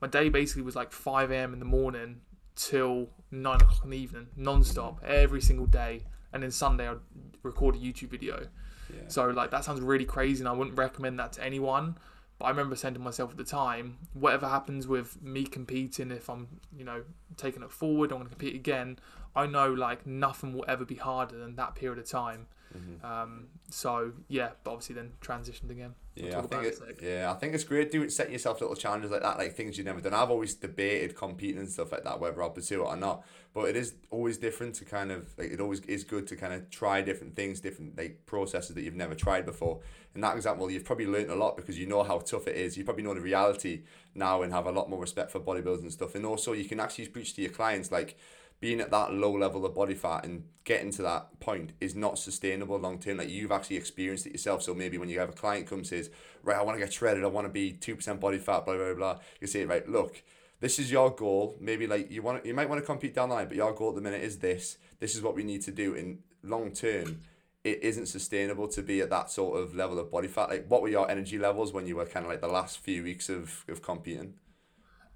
[0.00, 1.52] my day basically was like 5 a.m.
[1.52, 2.20] in the morning
[2.54, 6.98] till nine o'clock in the evening, non-stop, every single day and then Sunday I'd
[7.42, 8.48] record a YouTube video.
[8.92, 9.08] Yeah.
[9.08, 11.96] So like that sounds really crazy, and I wouldn't recommend that to anyone.
[12.38, 16.28] But I remember saying to myself at the time, whatever happens with me competing, if
[16.28, 17.02] I'm you know
[17.36, 18.98] taking it forward, I'm going to compete again.
[19.34, 22.46] I know like nothing will ever be harder than that period of time.
[22.76, 23.04] Mm-hmm.
[23.06, 25.94] Um, so yeah, but obviously then transitioned again.
[26.16, 27.02] We'll Yeah, I think it, sec.
[27.02, 29.86] yeah, I think it's great doing setting yourself little challenges like that, like things you've
[29.86, 30.12] never done.
[30.12, 33.24] I've always debated competing and stuff like that, whether I'll pursue it or not.
[33.54, 36.52] But it is always different to kind of like it always is good to kind
[36.52, 39.80] of try different things, different like processes that you've never tried before.
[40.14, 42.76] In that example, you've probably learned a lot because you know how tough it is.
[42.76, 43.82] You probably know the reality
[44.14, 46.14] now and have a lot more respect for bodybuilders and stuff.
[46.14, 48.18] And also, you can actually preach to your clients like
[48.62, 52.16] being at that low level of body fat and getting to that point is not
[52.16, 53.16] sustainable long term.
[53.16, 54.62] Like you've actually experienced it yourself.
[54.62, 56.10] So maybe when you have a client come says,
[56.44, 58.76] right, I want to get shredded, I want to be two percent body fat, blah
[58.76, 59.18] blah blah.
[59.40, 60.22] You say, right, look,
[60.60, 61.56] this is your goal.
[61.60, 63.88] Maybe like you want, you might want to compete down the line, but your goal
[63.88, 64.78] at the minute is this.
[65.00, 67.22] This is what we need to do in long term.
[67.64, 70.50] It isn't sustainable to be at that sort of level of body fat.
[70.50, 73.02] Like, what were your energy levels when you were kind of like the last few
[73.02, 74.34] weeks of, of competing?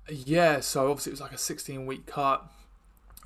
[0.08, 2.44] Yeah, so obviously it was like a 16 week cut.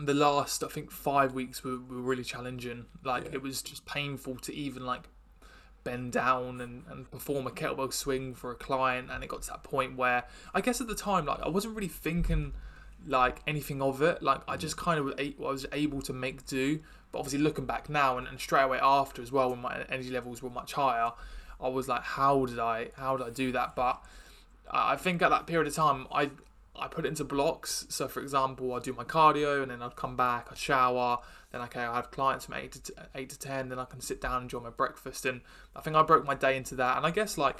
[0.02, 2.86] The last, I think, five weeks were, were really challenging.
[3.04, 3.34] Like Yeah.
[3.34, 5.08] it was just painful to even like
[5.84, 9.10] bend down and, and perform a kettlebell swing for a client.
[9.10, 11.74] And it got to that point where I guess at the time, like I wasn't
[11.74, 12.54] really thinking
[13.06, 14.22] like anything of it.
[14.22, 14.60] Like I mm.
[14.60, 16.80] just kind of was a- was able to make do.
[17.12, 20.10] But obviously looking back now and, and straight away after as well, when my energy
[20.10, 21.12] levels were much higher,
[21.60, 23.74] I was like, how did I, how did I do that?
[23.74, 24.02] But
[24.70, 26.30] I think at that period of time, I
[26.76, 27.86] I put it into blocks.
[27.88, 31.18] So, for example, I'd do my cardio, and then I'd come back, I'd shower.
[31.52, 33.68] Then, okay, I have clients from eight to t- eight to ten.
[33.68, 35.26] Then I can sit down and enjoy my breakfast.
[35.26, 35.40] And
[35.74, 36.96] I think I broke my day into that.
[36.96, 37.58] And I guess like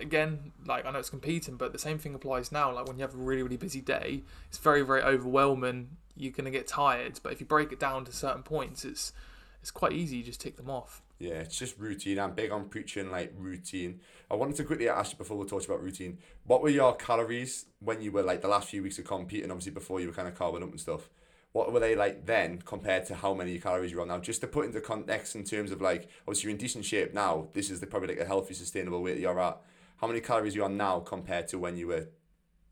[0.00, 2.72] again, like I know it's competing, but the same thing applies now.
[2.72, 5.96] Like when you have a really really busy day, it's very very overwhelming.
[6.16, 7.20] You're gonna get tired.
[7.22, 9.12] But if you break it down to certain points, it's
[9.60, 10.18] it's quite easy.
[10.18, 11.02] You just tick them off.
[11.18, 12.18] Yeah, it's just routine.
[12.18, 14.00] I'm big on preaching like routine.
[14.34, 16.18] I wanted to quickly ask you before we talked about routine.
[16.44, 19.48] What were your calories when you were like the last few weeks of competing?
[19.52, 21.08] Obviously, before you were kind of carving up and stuff.
[21.52, 24.18] What were they like then compared to how many calories you're on now?
[24.18, 27.46] Just to put into context in terms of like, obviously you're in decent shape now.
[27.52, 29.60] This is the, probably like a healthy, sustainable weight that you're at.
[29.98, 32.08] How many calories are you on now compared to when you were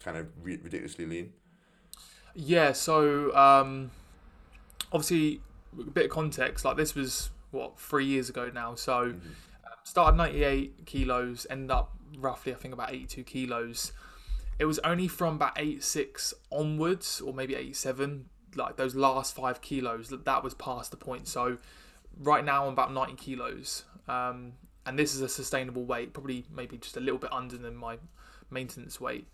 [0.00, 1.32] kind of ri ridiculously lean?
[2.34, 3.92] Yeah, so um,
[4.90, 5.40] obviously
[5.78, 6.64] a bit of context.
[6.64, 8.74] Like this was what three years ago now.
[8.74, 9.20] So um,
[9.84, 13.92] started 98 kilos, ended up roughly I think about 82 kilos.
[14.58, 20.08] It was only from about 86 onwards, or maybe 87, like those last five kilos,
[20.08, 21.26] that that was past the point.
[21.26, 21.58] So
[22.20, 24.52] right now I'm about 90 kilos, um,
[24.86, 27.98] and this is a sustainable weight, probably maybe just a little bit under than my
[28.50, 29.26] maintenance weight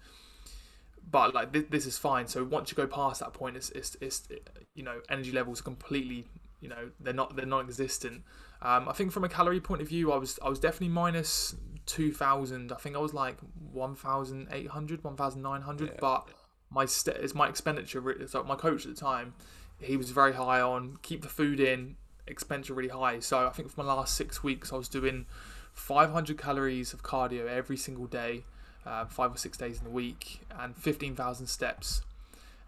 [1.11, 2.26] but like this, is fine.
[2.26, 4.28] So once you go past that point, it's, it's, it's
[4.74, 6.26] you know energy levels completely
[6.61, 8.22] you know they're not they're non-existent.
[8.61, 11.55] Um, I think from a calorie point of view, I was I was definitely minus
[11.87, 12.73] two thousand.
[12.73, 13.37] I think I was like
[13.73, 15.94] 1,800, 1,900, Yeah.
[16.01, 16.29] but
[16.71, 18.01] my st- is my expenditure.
[18.01, 19.35] re- So my coach at the time,
[19.81, 23.21] he was very high on keep the food in, expenditure really high.
[23.21, 25.27] So I think for my last six weeks, I was doing
[25.73, 28.44] 500 calories of cardio every single day
[28.85, 32.03] uh, five or six days in the week and 15,000 steps,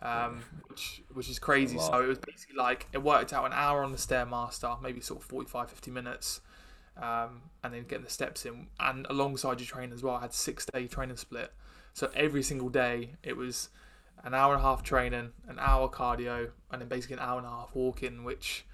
[0.03, 1.79] um, which which is crazy.
[1.79, 5.21] So it was basically like it worked out an hour on the Stairmaster, maybe sort
[5.21, 6.41] of 45, 50 minutes,
[6.97, 8.69] um, and then getting the steps in.
[8.79, 11.53] And alongside your training as well, I had six day training split.
[11.93, 13.69] So every single day it was
[14.25, 17.47] an hour and a half training, an hour cardio, and then basically an hour and
[17.47, 18.65] a half walking, which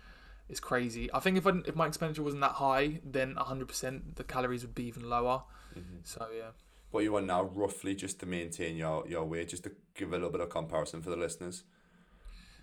[0.48, 1.12] is crazy.
[1.12, 4.74] I think if I, if my expenditure wasn't that high, then 100% the calories would
[4.74, 5.42] be even lower.
[6.04, 6.50] So yeah.
[6.96, 10.12] What you on now, roughly, just to maintain your, your weight, just to give a
[10.12, 11.62] little bit of comparison for the listeners.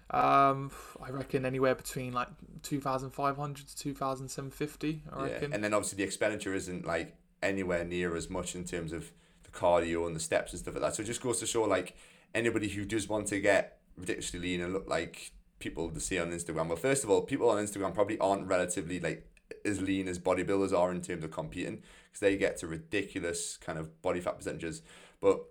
[0.09, 2.29] Um, I reckon anywhere between like
[2.63, 5.03] two thousand five hundred to two thousand seven fifty.
[5.11, 5.53] I Yeah, reckon.
[5.53, 9.11] and then obviously the expenditure isn't like anywhere near as much in terms of
[9.43, 10.95] the cardio and the steps and stuff like that.
[10.95, 11.95] So it just goes to show like
[12.33, 16.31] anybody who does want to get ridiculously lean and look like people to see on
[16.31, 16.67] Instagram.
[16.69, 19.29] Well, first of all, people on Instagram probably aren't relatively like
[19.63, 23.79] as lean as bodybuilders are in terms of competing because they get to ridiculous kind
[23.79, 24.83] of body fat percentages,
[25.19, 25.41] but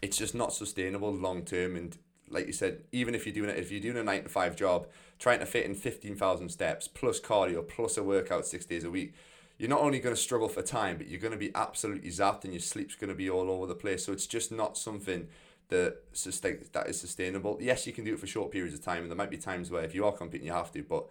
[0.00, 1.98] it's just not sustainable long term and
[2.30, 4.54] like you said, even if you're doing it, if you're doing a nine to five
[4.54, 4.86] job,
[5.18, 8.90] trying to fit in fifteen thousand steps plus cardio plus a workout six days a
[8.90, 9.14] week,
[9.56, 12.44] you're not only going to struggle for time, but you're going to be absolutely zapped
[12.44, 14.04] and your sleep's going to be all over the place.
[14.04, 15.28] So it's just not something
[15.68, 17.58] that sustain that is sustainable.
[17.60, 19.70] Yes, you can do it for short periods of time, and there might be times
[19.70, 21.06] where if you are competing, you have to, but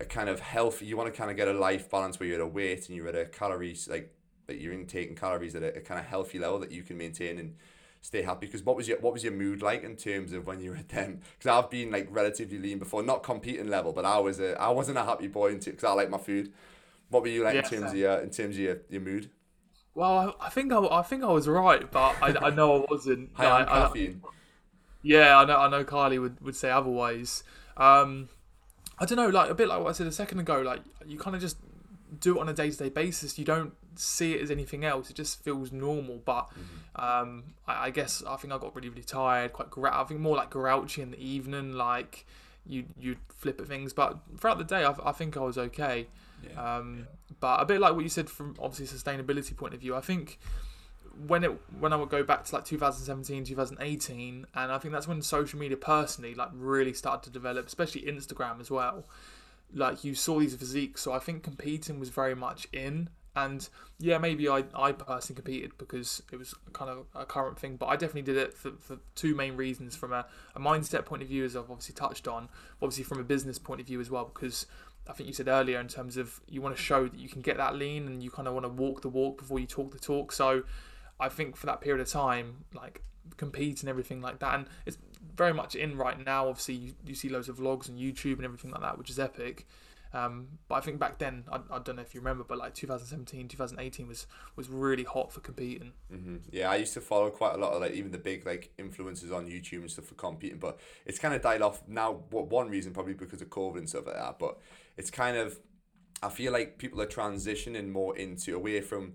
[0.00, 2.40] a kind of health, you want to kind of get a life balance where you're
[2.40, 4.14] at a weight and you're at a calories like
[4.46, 7.38] that you're intaking calories at a, a kind of healthy level that you can maintain
[7.38, 7.54] and
[8.00, 10.60] stay happy because what was your what was your mood like in terms of when
[10.60, 14.04] you were at them because I've been like relatively lean before not competing level but
[14.04, 16.52] I was a I wasn't a happy boy into because I like my food
[17.10, 19.30] what were you like Yeah, in terms of your in terms of your, your mood
[19.94, 22.86] Well, I I think I, I think I was right, but I, I know I
[22.90, 23.30] wasn't.
[23.34, 24.14] high on I- I-
[25.02, 25.56] Yeah, I know.
[25.56, 25.84] I know.
[25.84, 27.42] Kylie would, would say otherwise.
[27.76, 28.28] Um,
[29.00, 30.60] I don't know, like a bit like what I said a second ago.
[30.60, 31.56] Like you kind of just
[32.20, 33.38] do it on a day to day basis.
[33.38, 35.10] You don't see it as anything else.
[35.10, 36.20] It just feels normal.
[36.24, 37.04] But Mm-hmm.
[37.04, 40.20] um, I, I guess I think I got really really tired, quite grou- I think
[40.20, 41.72] more like grouchy in the evening.
[41.74, 42.26] Like
[42.66, 46.06] you you flip at things, but throughout the day, I, I think I was okay.
[46.46, 46.76] Yeah.
[46.76, 47.06] Um,
[47.38, 50.38] but a bit like what you said from obviously sustainability point of view, I think
[51.26, 55.08] when it when I would go back to like 2017, 2018, and I think that's
[55.08, 59.04] when social media personally like really started to develop, especially Instagram as well.
[59.72, 63.10] Like you saw these physiques, so I think competing was very much in.
[63.36, 63.68] And
[64.00, 67.86] yeah, maybe I, I personally competed because it was kind of a current thing, but
[67.86, 71.28] I definitely did it for, for two main reasons from a, a mindset point of
[71.28, 72.48] view, as I've obviously touched on,
[72.82, 74.66] obviously from a business point of view as well, because
[75.08, 77.40] I think you said earlier in terms of you want to show that you can
[77.40, 79.92] get that lean and you kind of want to walk the walk before you talk
[79.92, 80.32] the talk.
[80.32, 80.64] So
[81.20, 83.02] I think for that period of time, like
[83.36, 84.98] compete and everything like that, and it's
[85.34, 86.48] very much in right now.
[86.48, 89.18] Obviously, you, you see loads of vlogs on YouTube and everything like that, which is
[89.18, 89.66] epic.
[90.12, 92.74] Um, but I think back then, I, I don't know if you remember, but like
[92.74, 95.92] 2017, 2018 was was really hot for competing.
[96.10, 98.72] hmm Yeah, I used to follow quite a lot of like even the big like
[98.78, 102.22] influencers on YouTube and stuff for competing, but it's kind of died off now.
[102.30, 104.58] What one reason probably because of COVID and stuff like that, but
[104.96, 105.58] it's kind of
[106.22, 109.14] I feel like people are transitioning more into away from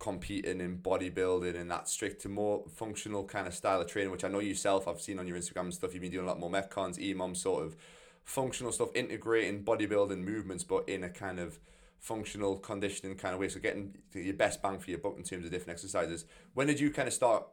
[0.00, 4.24] competing in bodybuilding and that strict to more functional kind of style of training, which
[4.24, 5.92] I know yourself I've seen on your Instagram and stuff.
[5.92, 7.76] You've been doing a lot more metcons, EMOM sort of
[8.24, 11.60] functional stuff, integrating bodybuilding movements, but in a kind of
[11.98, 13.48] functional conditioning kind of way.
[13.50, 16.24] So getting your best bang for your buck in terms of different exercises.
[16.54, 17.46] When did you kind of start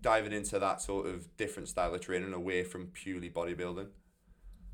[0.00, 3.88] diving into that sort of different style of training away from purely bodybuilding?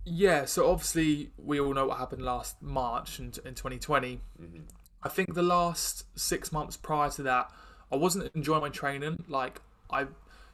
[0.04, 4.20] Yeah, so obviously we all know what happened last March and in 2020.
[4.40, 4.60] Mm-hmm.
[5.02, 7.50] I think the last six months prior to that,
[7.92, 9.24] I wasn't enjoying my training.
[9.28, 10.06] Like I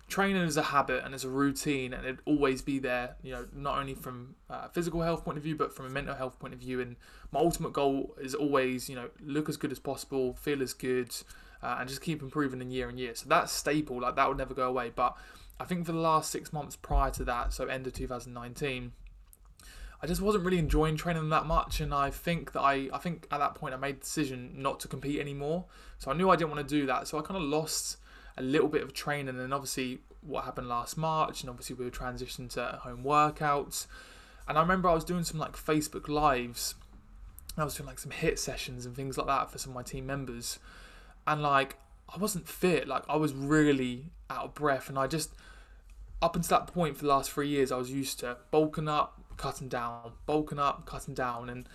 [0.09, 3.16] training is a habit and it's a routine, and it'd always be there.
[3.22, 6.14] You know, not only from a physical health point of view, but from a mental
[6.14, 6.80] health point of view.
[6.80, 6.96] And
[7.33, 11.14] my ultimate goal is always, you know, look as good as possible, feel as good,
[11.62, 13.14] uh, and just keep improving in year and year.
[13.14, 14.00] So that's staple.
[14.00, 14.92] Like that would never go away.
[14.94, 15.16] But
[15.59, 18.92] I think for the last six months prior to that, so end of 2019.
[20.05, 23.27] I just wasn't really enjoying training that much, and I think that I, I think
[23.31, 25.64] at that point I made the decision not to compete anymore.
[25.97, 27.09] So I knew I didn't want to do that.
[27.09, 27.97] So I kind of lost
[28.37, 31.90] a little bit of training, and obviously what happened last March, and obviously we were
[31.90, 33.87] transitioning to home workouts.
[34.47, 36.75] And I remember I was doing some like Facebook lives.
[37.57, 39.85] I was doing like some HIIT sessions and things like that for some of my
[39.85, 40.59] team members,
[41.27, 41.79] and like
[42.14, 42.87] I wasn't fit.
[42.87, 45.31] Like I was really out of breath, and I just
[46.21, 49.21] up until that point for the last three years, I was used to bulking up,
[49.37, 51.68] cutting down, bulking up, cutting down, and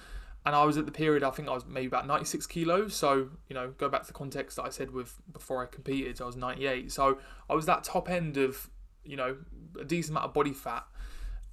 [0.45, 2.95] and I was at the period I think I was maybe about 96 kilos.
[2.95, 6.21] So you know, go back to the context that I said with before I competed,
[6.21, 6.91] I was 98.
[6.91, 7.19] So
[7.49, 8.69] I was that top end of
[9.03, 9.37] you know
[9.79, 10.85] a decent amount of body fat,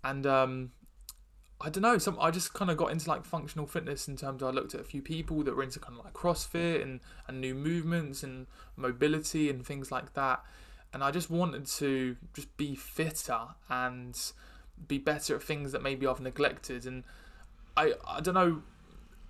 [0.04, 0.70] and um,
[1.60, 1.98] I don't know.
[1.98, 4.74] Some I just kind of got into like functional fitness in terms of I looked
[4.74, 8.22] at a few people that were into kind of like CrossFit and and new movements
[8.22, 10.44] and mobility and things like that,
[10.92, 14.18] and I just wanted to just be fitter and
[14.88, 16.86] be better at things that maybe I've neglected.
[16.86, 17.04] And
[17.76, 18.62] I I don't know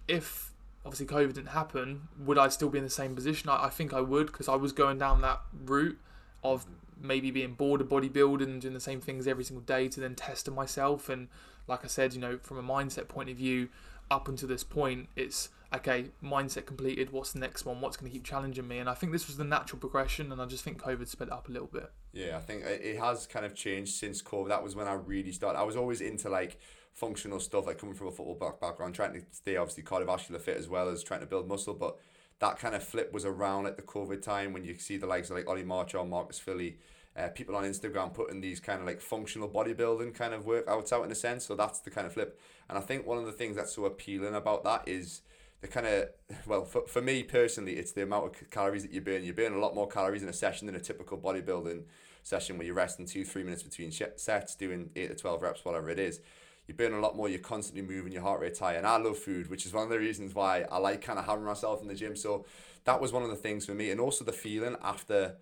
[0.08, 0.52] if
[0.84, 3.50] obviously COVID didn't happen, would I still be in the same position?
[3.50, 5.98] I, I think I would because I was going down that route
[6.44, 6.64] of
[6.98, 10.14] maybe being bored of bodybuilding and doing the same things every single day to then
[10.14, 11.08] testing myself.
[11.08, 11.28] And
[11.66, 13.68] like I said, you know, from a mindset point of view,
[14.10, 17.10] up until this point, it's okay, mindset completed.
[17.10, 17.80] What's the next one?
[17.80, 18.78] What's going to keep challenging me?
[18.78, 21.48] And I think this was the natural progression, and I just think COVID sped up
[21.48, 21.90] a little bit.
[22.12, 24.48] Yeah, I think it it has kind of changed since COVID.
[24.48, 25.58] That was when I really started.
[25.58, 26.58] I was always into like
[26.92, 30.56] functional stuff, like coming from a football back background, trying to stay obviously cardiovascular fit
[30.56, 31.74] as well as trying to build muscle.
[31.74, 31.98] But
[32.38, 35.30] that kind of flip was around at the COVID time when you see the likes
[35.30, 36.78] of like Ollie Marchon, Marcus Filly,
[37.16, 41.04] uh, people on Instagram putting these kind of like functional bodybuilding kind of workouts out
[41.04, 41.46] in a sense.
[41.46, 42.38] So that's the kind of flip.
[42.68, 45.22] And I think one of the things that's so appealing about that is
[45.60, 46.08] the kind of
[46.46, 49.24] well for, for me personally it's the amount of calories that you burn.
[49.24, 51.84] You burn a lot more calories in a session than a typical bodybuilding
[52.22, 55.90] session where you're resting two three minutes between sets doing 8 to 12 reps whatever
[55.90, 56.20] it is.
[56.66, 59.18] You burn a lot more you're constantly moving your heart rate's high and i love
[59.18, 61.88] food which is one of the reasons why i like kind of having myself in
[61.88, 62.16] the gym.
[62.16, 62.44] So
[62.84, 63.90] that was one of the things for me.
[63.90, 65.36] And also the feeling after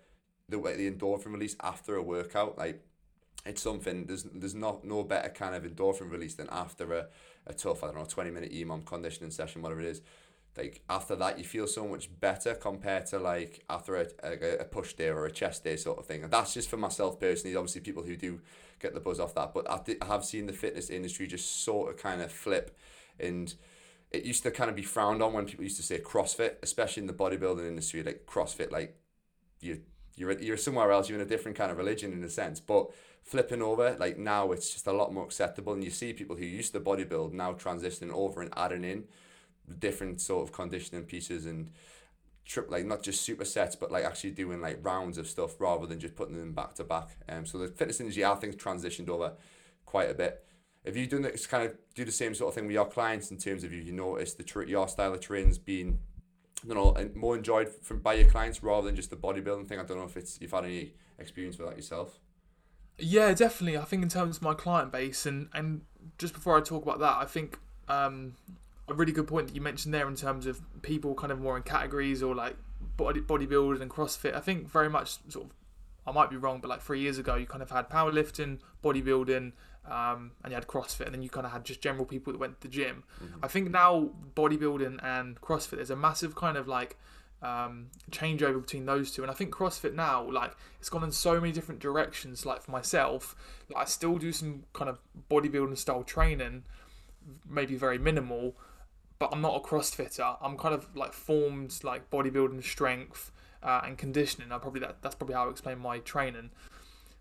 [0.49, 2.59] the way the endorphin release after a workout.
[2.59, 2.85] Like
[3.47, 7.07] it's something there's there's not no better kind of endorphin release than after a,
[7.47, 10.03] a tough I don't know 20 minute EMOM conditioning session whatever it is.
[10.57, 14.65] Like after that you feel so much better compared to like after a, a, a
[14.65, 16.23] push day or a chest day sort of thing.
[16.23, 17.57] And that's just for myself personally.
[17.57, 18.41] Obviously people who do
[18.81, 19.53] get the buzz off that.
[19.53, 22.77] But I, th- I have seen the fitness industry just sort of kind of flip.
[23.19, 23.53] And
[24.13, 27.01] it used to kind of be frowned on when people used to say CrossFit especially
[27.01, 28.97] in the bodybuilding industry like CrossFit like
[29.61, 29.81] you
[30.17, 31.09] you're you're somewhere else.
[31.09, 32.91] You're in a different kind of religion in a sense, but
[33.25, 36.45] flipping over like now it's just a lot more acceptable and you see people who
[36.45, 39.05] used to bodybuild now transitioning over and adding in
[39.79, 41.71] different sort of conditioning pieces and
[42.45, 45.99] trip like not just supersets but like actually doing like rounds of stuff rather than
[45.99, 47.17] just putting them back to back.
[47.27, 49.33] Um so the fitness industry I think transitioned over
[49.87, 50.45] quite a bit.
[50.85, 53.31] Have you done this kind of do the same sort of thing with your clients
[53.31, 55.99] in terms of you, you notice the your style of training's been
[56.63, 59.81] you know more enjoyed from by your clients rather than just the bodybuilding thing?
[59.81, 62.21] I don't know if it's you've had any experience with that yourself
[62.99, 63.79] yeah, definitely.
[63.79, 65.83] I think in terms of my client base, and and
[66.19, 68.35] just before I talk about that, I think um,
[68.89, 71.57] a really good point that you mentioned there in terms of people kind of more
[71.57, 72.57] in categories or like
[72.97, 74.35] body bodybuilding and CrossFit.
[74.35, 75.53] I think very much sort of.
[76.07, 79.53] I might be wrong, but like three years ago, you kind of had powerlifting, bodybuilding,
[79.91, 82.39] um, and you had CrossFit, and then you kind of had just general people that
[82.39, 83.05] went to the gym.
[83.23, 83.43] Mm-hmm.
[83.43, 86.99] I think now bodybuilding and CrossFit, there's a massive kind of like
[87.45, 89.23] um, changeover between those two.
[89.23, 92.47] And I think CrossFit now, like, it's gone in so many different directions.
[92.47, 93.37] Like for myself,
[93.69, 94.99] like, I still do some kind of
[95.31, 96.65] bodybuilding style training,
[97.49, 98.57] maybe very minimal,
[99.19, 100.37] but I'm not a CrossFitter.
[100.41, 103.31] I'm kind of like formed like bodybuilding strength
[103.63, 104.51] uh, and conditioning.
[104.51, 106.51] I probably that, that's probably how I explain my training.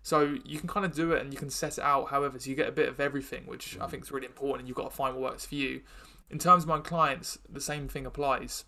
[0.02, 2.38] So you can kind of do it and you can set it out however.
[2.38, 4.60] So you get a bit of everything, which I think is really important.
[4.60, 5.82] And you've got to find what works for you.
[6.30, 8.64] In terms of my clients, the same thing applies.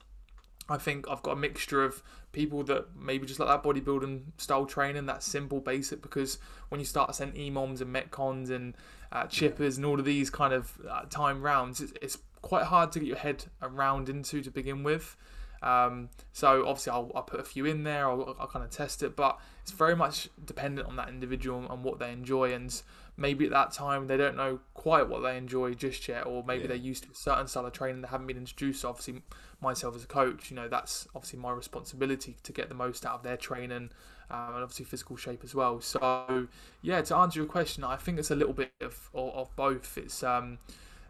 [0.69, 2.03] I think I've got a mixture of
[2.33, 6.03] people that maybe just like that bodybuilding style training, that simple, basic.
[6.03, 6.39] Because
[6.69, 8.75] when you start sending EMOMs and Metcons and
[9.13, 12.93] uh, chippers and all of these kind of uh, time rounds, it's, it's, quite hard
[12.93, 15.17] to get your head around into to begin with.
[15.63, 18.09] Um, so obviously I'll, I'll, put a few in there.
[18.09, 21.83] I'll, I'll kind of test it, but it's very much dependent on that individual and
[21.83, 22.53] what they enjoy.
[22.53, 22.81] And
[23.17, 26.63] maybe at that time they don't know quite what they enjoy just yet, or maybe
[26.63, 26.69] yeah.
[26.69, 28.83] they're used to a certain style of training that haven't been introduced.
[28.83, 29.23] So obviously,
[29.61, 33.15] myself as a coach, you know, that's obviously my responsibility to get the most out
[33.15, 33.91] of their training
[34.31, 35.81] um, and obviously physical shape as well.
[35.81, 36.49] So
[36.83, 39.97] yeah, to answer your question, I think it's a little bit of of, both.
[39.97, 40.59] It's um,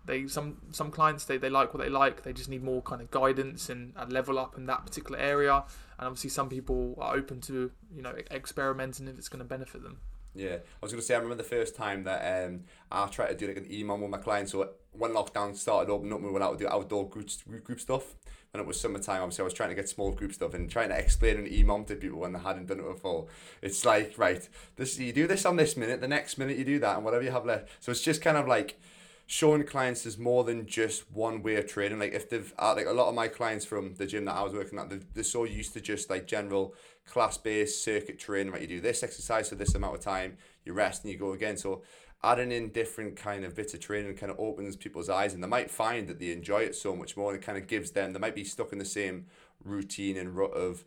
[0.07, 3.03] they some some clients they, they like what they like they just need more kind
[3.03, 5.65] of guidance and, level up in that particular area
[5.99, 9.83] and obviously some people are open to you know experimenting if it's going to benefit
[9.83, 9.99] them
[10.37, 13.29] yeah, I was going to say, I remember the first time that um, I tried
[13.29, 14.53] to do like an EMOM with my clients.
[14.53, 17.31] So when lockdown started opening up, we went out to do outdoor group,
[17.65, 18.15] group stuff.
[18.57, 20.89] When it was summertime, obviously, I was trying to get small group stuff and trying
[20.89, 23.27] to explain an EMOM to people when they hadn't done it before.
[23.61, 26.79] It's like, right, this you do this on this minute, the next minute you do
[26.79, 27.69] that, and whatever you have left.
[27.81, 28.81] So it's just kind of like
[29.27, 31.99] showing clients there's more than just one way of training.
[31.99, 34.43] Like if they've uh, like a lot of my clients from the gym that I
[34.43, 36.75] was working at, they're so used to just like general
[37.07, 38.55] class based circuit training.
[38.55, 41.33] Right, you do this exercise for this amount of time, you rest and you go
[41.33, 41.59] again.
[41.59, 41.83] So
[42.23, 45.49] adding in different kind of bits of training kind of opens people's eyes, and they
[45.49, 47.33] might find that they enjoy it so much more.
[47.33, 49.27] And it kind of gives them they might be stuck in the same
[49.65, 50.85] routine and rut of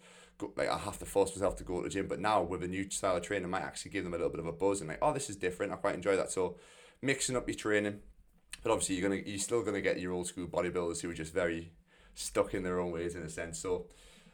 [0.56, 2.68] like I have to force myself to go to the gym, but now with a
[2.68, 4.90] new style of training, might actually give them a little bit of a buzz and
[4.90, 5.74] like, oh, this is different.
[5.74, 6.32] I quite enjoy that.
[6.32, 6.58] So
[7.02, 8.00] mixing up your training,
[8.64, 11.34] but obviously, you're gonna you're still gonna get your old school bodybuilders who are just
[11.34, 11.72] very
[12.16, 13.60] stuck in their own ways in a sense.
[13.60, 13.88] So,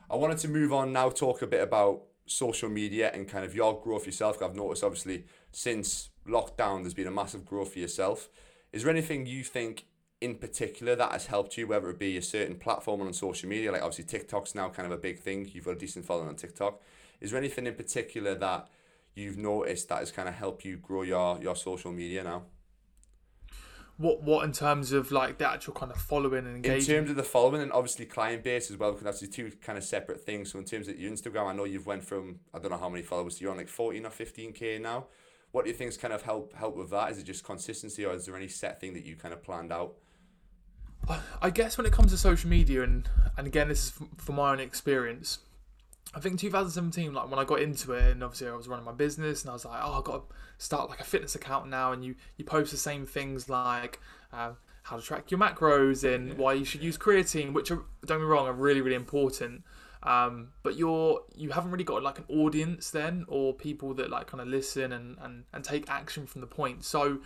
[0.09, 3.53] I wanted to move on now, talk a bit about social media and kind of
[3.53, 4.41] your growth yourself.
[4.41, 5.25] I've noticed obviously
[5.55, 8.29] since lockdown, there's been a massive growth for yourself.
[8.73, 9.85] Is there anything you think
[10.19, 13.71] in particular that has helped you, whether it be a certain platform on social media,
[13.71, 15.49] like obviously TikTok's now kind of a big thing.
[15.53, 16.81] You've got a decent following on TikTok.
[17.21, 18.67] Is there anything in particular that
[19.13, 22.43] you've noticed that has kind of helped you grow your your social media now?
[23.97, 26.89] What what in terms of like the actual kind of following and engagement?
[26.89, 29.53] In terms of the following and obviously client base as well, because that's the two
[29.61, 30.51] kind of separate things.
[30.51, 32.89] So in terms of your Instagram, I know you've went from I don't know how
[32.89, 35.05] many followers you're on like fourteen or fifteen k now.
[35.55, 37.09] What do you think's kind of help help with that?
[37.11, 39.71] Is it just consistency, or is there any set thing that you kind of planned
[39.71, 39.93] out?
[41.41, 44.51] I guess when it comes to social media, and and again, this is from my
[44.51, 45.39] own experience.
[46.13, 48.91] I think 2017, like when I got into it, and obviously I was running my
[48.91, 51.93] business, and I was like, oh, I've got to start like a fitness account now,
[51.93, 54.01] and you you post the same things like
[54.33, 54.51] uh,
[54.83, 58.19] how to track your macros and why you should use creatine, which are don't get
[58.19, 59.63] me wrong, are really really important.
[60.05, 64.27] Um, but you're you haven't really got like an audience then, or people that like
[64.27, 66.85] kind of listen and and and take action from the point.
[66.85, 67.19] So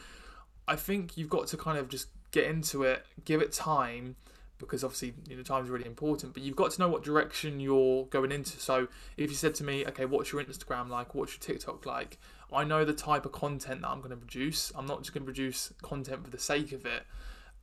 [0.68, 4.16] I think you've got to kind of just get into it, give it time,
[4.60, 7.60] because obviously you know time is really important but you've got to know what direction
[7.60, 8.60] you're going into.
[8.60, 11.16] So if you said to me okay what's your instagram like?
[11.16, 12.18] What's your tiktok like?
[12.52, 14.72] I know the type of content that i'm going to produce.
[14.76, 17.04] I'm not just going to produce content for the sake of it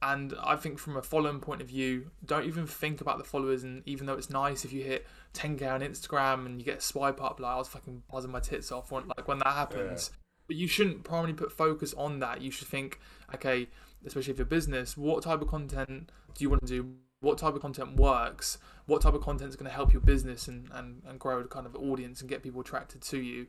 [0.03, 3.63] and i think from a following point of view don't even think about the followers
[3.63, 6.81] and even though it's nice if you hit 10k on instagram and you get a
[6.81, 10.11] swipe up like i was fucking buzzing my tits off when like when that happens
[10.13, 10.19] yeah.
[10.47, 13.01] but you shouldn't primarily put focus on that you should think
[13.35, 13.67] okay
[14.07, 16.95] especially if you're business, what type of content do you want to do?
[17.21, 20.49] what type of content works, what type of content is going to help your business
[20.49, 23.47] and, and, and grow a kind of audience and get people attracted to you.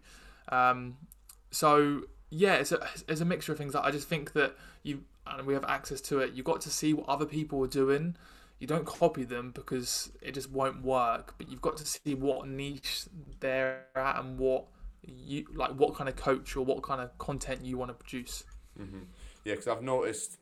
[0.49, 0.97] Um,
[1.51, 2.79] so yeah, it's a
[3.09, 3.75] it's a mixture of things.
[3.75, 5.03] I just think that you
[5.37, 6.33] and we have access to it.
[6.33, 8.15] You got to see what other people are doing.
[8.59, 11.35] You don't copy them because it just won't work.
[11.37, 13.05] But you've got to see what niche
[13.39, 14.65] they're at and what
[15.03, 18.43] you like, what kind of coach or what kind of content you want to produce.
[18.79, 18.99] Mm-hmm.
[19.45, 20.37] Yeah, because I've noticed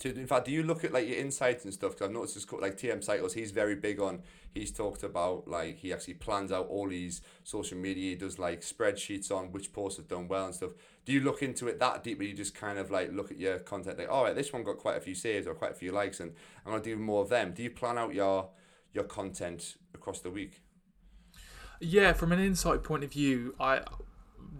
[0.00, 1.92] to, in fact, do you look at like your insights and stuff?
[1.92, 4.22] Because I've noticed this called like TM Cycles, he's very big on.
[4.54, 8.10] He's talked about like he actually plans out all these social media.
[8.10, 10.70] He does like spreadsheets on which posts have done well and stuff.
[11.04, 12.28] Do you look into it that deeply?
[12.28, 14.78] You just kind of like look at your content like, all right, this one got
[14.78, 16.32] quite a few saves or quite a few likes, and
[16.64, 17.52] I'm gonna do more of them.
[17.52, 18.50] Do you plan out your
[18.92, 20.62] your content across the week?
[21.80, 23.80] Yeah, from an insight point of view, I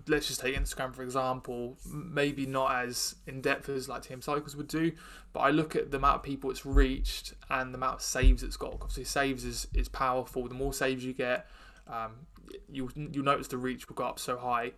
[0.07, 4.57] let's just take Instagram for example, maybe not as in depth as like TM Cycles
[4.57, 4.93] would do,
[5.33, 8.43] but I look at the amount of people it's reached and the amount of saves
[8.43, 8.74] it's got.
[8.74, 10.49] Obviously, saves is, is powerful.
[10.49, 11.47] The more saves you get,
[11.87, 12.26] um,
[12.70, 14.72] you you notice the reach will go up so high.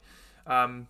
[0.46, 0.88] Um,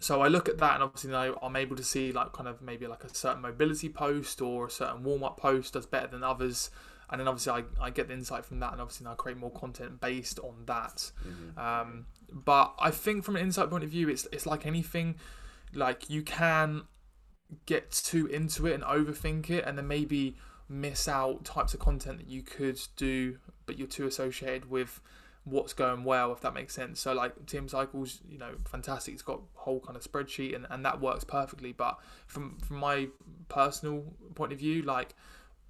[0.00, 2.62] so I look at that and obviously know I'm able to see like kind of
[2.62, 6.22] maybe like a certain mobility post or a certain warm up post does better than
[6.22, 6.70] others
[7.10, 9.38] and then obviously I, I get the insight from that and obviously now I create
[9.38, 11.58] more content based on that mm-hmm.
[11.58, 15.16] um, but I think from an insight point of view, it's it's like anything.
[15.74, 16.82] Like you can
[17.66, 20.36] get too into it and overthink it, and then maybe
[20.68, 25.00] miss out types of content that you could do, but you're too associated with
[25.44, 27.00] what's going well, if that makes sense.
[27.00, 29.14] So like TM Cycles, you know, fantastic.
[29.14, 31.72] It's got a whole kind of spreadsheet and, and that works perfectly.
[31.72, 33.08] But from from my
[33.48, 34.04] personal
[34.34, 35.14] point of view, like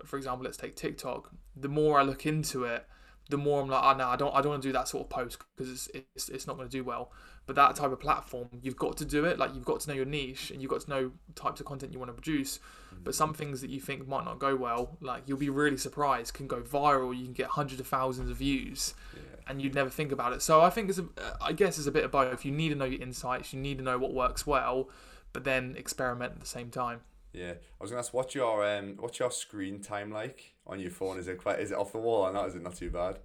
[0.04, 1.30] for example, let's take TikTok.
[1.56, 2.86] The more I look into it,
[3.28, 5.04] the more I'm like, oh no, I don't, I don't want to do that sort
[5.04, 7.12] of post because it's, it's, it's not going to do well.
[7.46, 9.38] But that type of platform, you've got to do it.
[9.38, 11.92] Like you've got to know your niche and you've got to know types of content
[11.92, 12.58] you want to produce.
[12.58, 13.04] Mm-hmm.
[13.04, 16.34] But some things that you think might not go well, like you'll be really surprised,
[16.34, 17.16] can go viral.
[17.16, 19.20] You can get hundreds of thousands of views, yeah.
[19.46, 20.42] and you'd never think about it.
[20.42, 21.06] So I think it's, a,
[21.40, 22.44] I guess it's a bit of both.
[22.44, 23.52] You need to know your insights.
[23.52, 24.90] You need to know what works well,
[25.32, 27.00] but then experiment at the same time.
[27.32, 30.90] Yeah, I was gonna ask what's your um what's your screen time like on your
[30.90, 31.18] phone?
[31.18, 32.48] Is it quite is it off the wall or not?
[32.48, 33.18] Is it not too bad?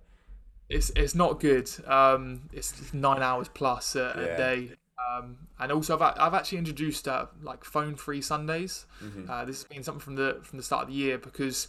[0.69, 1.69] It's it's not good.
[1.85, 4.23] Um, it's nine hours plus a, yeah.
[4.23, 4.71] a day.
[5.13, 8.85] Um, and also I've, I've actually introduced uh, like phone free Sundays.
[9.03, 9.29] Mm-hmm.
[9.29, 11.67] Uh, this has been something from the from the start of the year because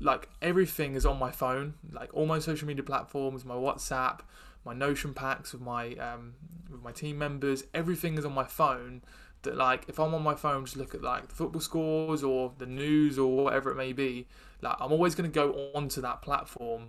[0.00, 4.20] like everything is on my phone, like all my social media platforms, my WhatsApp,
[4.64, 6.34] my Notion packs with my um,
[6.70, 9.02] with my team members, everything is on my phone
[9.42, 12.52] that like if I'm on my phone just look at like the football scores or
[12.58, 14.26] the news or whatever it may be,
[14.60, 16.88] like I'm always going to go onto that platform,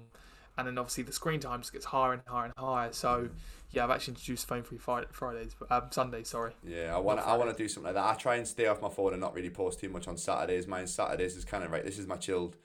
[0.57, 2.91] and then obviously the screen time just gets higher and higher and higher.
[2.91, 3.29] So
[3.71, 6.29] yeah, I've actually introduced phone free Fridays, but um, Sundays.
[6.29, 6.53] Sorry.
[6.63, 8.11] Yeah, I want I want to do something like that.
[8.11, 10.67] I try and stay off my phone and not really post too much on Saturdays.
[10.67, 11.83] Mine Saturdays is kind of right.
[11.83, 12.55] This is my chilled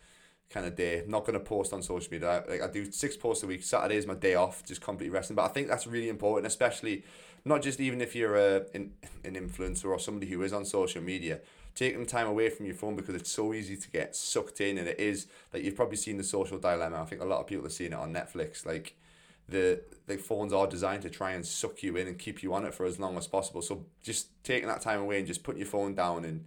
[0.51, 1.01] kind of day.
[1.01, 2.45] I'm not going to post on social media.
[2.47, 3.63] I, like I do six posts a week.
[3.63, 5.37] Saturday is my day off, just completely resting.
[5.37, 7.05] But I think that's really important, especially
[7.49, 8.93] not just even if you're a, an,
[9.25, 11.41] an influencer or somebody who is on social media,
[11.75, 14.89] taking time away from your phone because it's so easy to get sucked in and
[14.89, 17.01] it is like you've probably seen the social dilemma.
[17.01, 18.67] I think a lot of people are seeing it on Netflix.
[18.67, 18.97] Like
[19.49, 22.65] the the phones are designed to try and suck you in and keep you on
[22.65, 23.63] it for as long as possible.
[23.63, 26.45] So just taking that time away and just putting your phone down and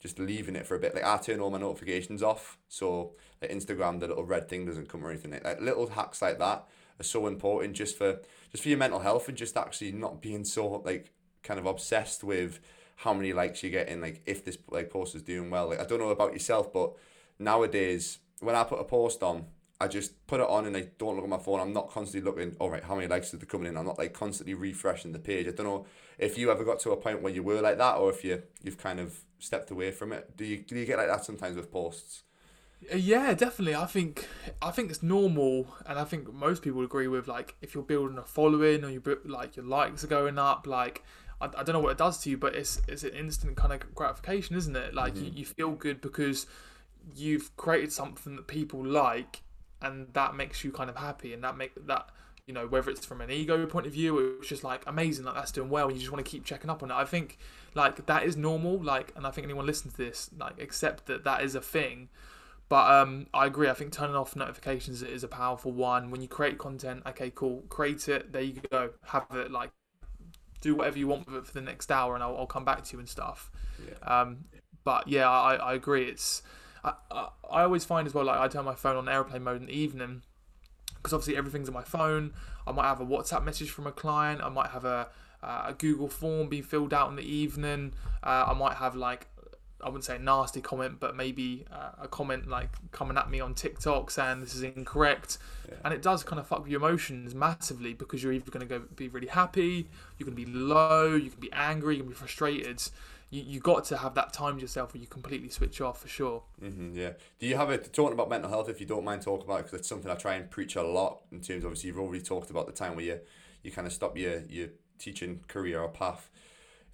[0.00, 0.94] just leaving it for a bit.
[0.94, 4.88] Like I turn all my notifications off, so like Instagram, the little red thing doesn't
[4.88, 5.38] come or anything.
[5.44, 6.66] Like little hacks like that
[7.00, 8.20] are so important just for
[8.50, 12.22] just for your mental health and just actually not being so like kind of obsessed
[12.22, 12.60] with
[12.96, 15.68] how many likes you're getting, like if this like post is doing well.
[15.68, 16.92] Like I don't know about yourself, but
[17.38, 19.46] nowadays when I put a post on,
[19.80, 21.60] I just put it on and I don't look at my phone.
[21.60, 23.78] I'm not constantly looking, all right, how many likes are there coming in?
[23.78, 25.48] I'm not like constantly refreshing the page.
[25.48, 25.86] I don't know
[26.18, 28.42] if you ever got to a point where you were like that or if you
[28.62, 30.36] you've kind of stepped away from it.
[30.36, 32.24] Do you do you get like that sometimes with posts?
[32.94, 33.74] Yeah, definitely.
[33.74, 34.26] I think
[34.62, 38.16] I think it's normal, and I think most people agree with like if you're building
[38.16, 41.04] a following or you like your likes are going up, like
[41.40, 43.72] I, I don't know what it does to you, but it's it's an instant kind
[43.72, 44.94] of gratification, isn't it?
[44.94, 45.26] Like mm-hmm.
[45.26, 46.46] you, you feel good because
[47.14, 49.42] you've created something that people like,
[49.82, 52.08] and that makes you kind of happy, and that make that
[52.46, 55.34] you know whether it's from an ego point of view, it's just like amazing, like
[55.34, 56.94] that's doing well, and you just want to keep checking up on it.
[56.94, 57.36] I think
[57.74, 61.24] like that is normal, like, and I think anyone listening to this like accept that
[61.24, 62.08] that is a thing
[62.70, 63.68] but um, I agree.
[63.68, 66.12] I think turning off notifications is a powerful one.
[66.12, 68.32] When you create content, okay, cool, create it.
[68.32, 68.90] There you go.
[69.06, 69.72] Have it like
[70.60, 72.84] do whatever you want with it for the next hour, and I'll, I'll come back
[72.84, 73.50] to you and stuff.
[73.84, 74.20] Yeah.
[74.20, 74.44] Um,
[74.84, 76.04] but yeah, I, I agree.
[76.04, 76.42] It's
[76.84, 79.60] I, I, I always find as well like I turn my phone on airplane mode
[79.60, 80.22] in the evening
[80.94, 82.34] because obviously everything's on my phone.
[82.68, 84.42] I might have a WhatsApp message from a client.
[84.42, 85.08] I might have a
[85.42, 87.94] uh, a Google form being filled out in the evening.
[88.22, 89.26] Uh, I might have like
[89.82, 93.40] I wouldn't say a nasty comment, but maybe uh, a comment like coming at me
[93.40, 95.76] on TikTok saying this is incorrect, Yeah.
[95.84, 98.78] and it does kind of fuck with your emotions massively because you're either going to
[98.78, 102.14] go be really happy, you can be low, you can be angry, you can be
[102.16, 102.82] frustrated.
[103.30, 106.08] You you got to have that time to yourself where you completely switch off for
[106.08, 106.42] sure.
[106.58, 107.12] hmm yeah.
[107.38, 108.68] Do you have a talking about mental health?
[108.68, 110.82] If you don't mind talking about it, because it's something I try and preach a
[110.82, 111.20] lot.
[111.30, 113.20] In terms, obviously, you've already talked about the time where you
[113.62, 114.68] you kind of stop your your
[114.98, 116.28] teaching career or path.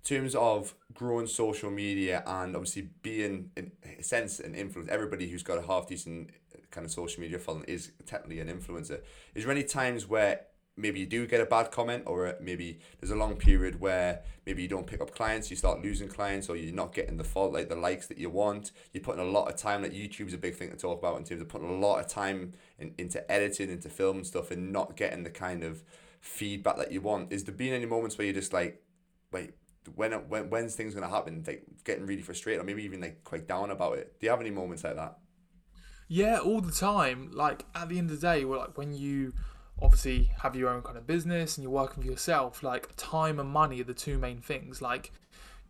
[0.06, 5.42] Terms of growing social media and obviously being in a sense an influence, everybody who's
[5.42, 6.30] got a half decent
[6.70, 9.00] kind of social media following is technically an influencer.
[9.34, 10.42] Is there any times where
[10.76, 14.62] maybe you do get a bad comment or maybe there's a long period where maybe
[14.62, 17.52] you don't pick up clients you start losing clients or you're not getting the fault
[17.52, 20.38] like the likes that you want you're putting a lot of time like youtube's a
[20.38, 23.32] big thing to talk about in terms of putting a lot of time in, into
[23.32, 25.82] editing into film and stuff and not getting the kind of
[26.20, 28.82] feedback that you want is there been any moments where you're just like
[29.32, 29.54] wait
[29.94, 33.46] when when when's things gonna happen like getting really frustrated or maybe even like quite
[33.46, 35.16] down about it do you have any moments like that
[36.08, 37.30] Yeah, all the time.
[37.32, 39.32] Like at the end of the day, well, like when you
[39.80, 43.48] obviously have your own kind of business and you're working for yourself, like time and
[43.48, 44.80] money are the two main things.
[44.80, 45.12] Like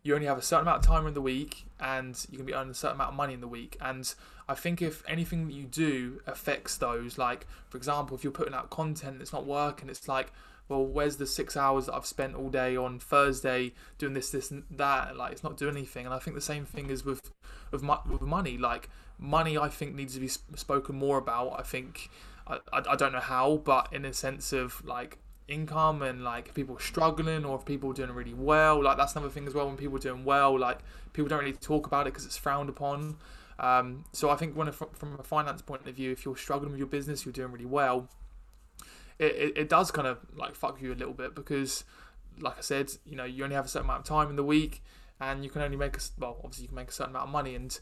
[0.02, 2.54] you only have a certain amount of time in the week and you can be
[2.54, 3.76] earning a certain amount of money in the week.
[3.80, 4.12] And
[4.48, 8.54] I think if anything that you do affects those, like for example, if you're putting
[8.54, 10.32] out content that's not working, it's like,
[10.68, 14.50] well, where's the six hours that I've spent all day on Thursday doing this, this,
[14.50, 15.16] and that?
[15.16, 16.06] Like, it's not doing anything.
[16.06, 17.32] And I think the same thing is with
[17.70, 18.58] with, mo- with money.
[18.58, 18.88] Like,
[19.18, 21.58] money, I think needs to be spoken more about.
[21.58, 22.10] I think
[22.46, 26.52] I, I, I don't know how, but in a sense of like income and like
[26.54, 29.66] people struggling or if people doing really well, like that's another thing as well.
[29.66, 30.78] When people are doing well, like
[31.12, 33.16] people don't really talk about it because it's frowned upon.
[33.58, 36.78] Um, so I think when from a finance point of view, if you're struggling with
[36.78, 38.08] your business, you're doing really well.
[39.18, 41.84] It, it, it does kind of like fuck you a little bit because,
[42.38, 44.44] like I said, you know you only have a certain amount of time in the
[44.44, 44.82] week,
[45.20, 47.32] and you can only make a well obviously you can make a certain amount of
[47.32, 47.78] money, and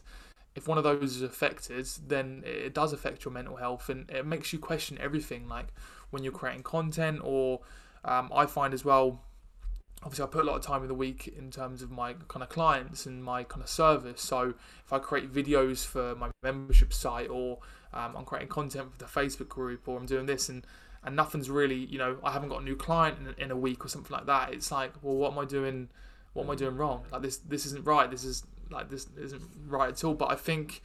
[0.55, 4.25] if one of those is affected, then it does affect your mental health, and it
[4.25, 5.47] makes you question everything.
[5.47, 5.67] Like
[6.11, 7.59] when you're creating content, or
[8.05, 9.21] um, I find as well.
[10.03, 12.43] Obviously, I put a lot of time in the week in terms of my kind
[12.43, 14.21] of clients and my kind of service.
[14.21, 14.53] So,
[14.85, 17.59] if I create videos for my membership site, or
[17.93, 20.65] um, I'm creating content for the Facebook group, or I'm doing this, and
[21.05, 23.85] and nothing's really, you know, I haven't got a new client in, in a week
[23.85, 24.53] or something like that.
[24.53, 25.89] It's like, well, what am I doing?
[26.33, 27.05] What am I doing wrong?
[27.11, 28.09] Like this, this isn't right.
[28.09, 30.15] This is like this isn't right at all.
[30.15, 30.81] But I think,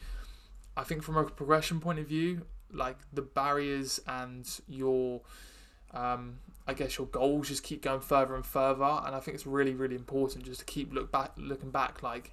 [0.77, 5.23] I think from a progression point of view, like the barriers and your,
[5.93, 8.85] um, I guess your goals just keep going further and further.
[8.85, 12.31] And I think it's really, really important just to keep look back, looking back, like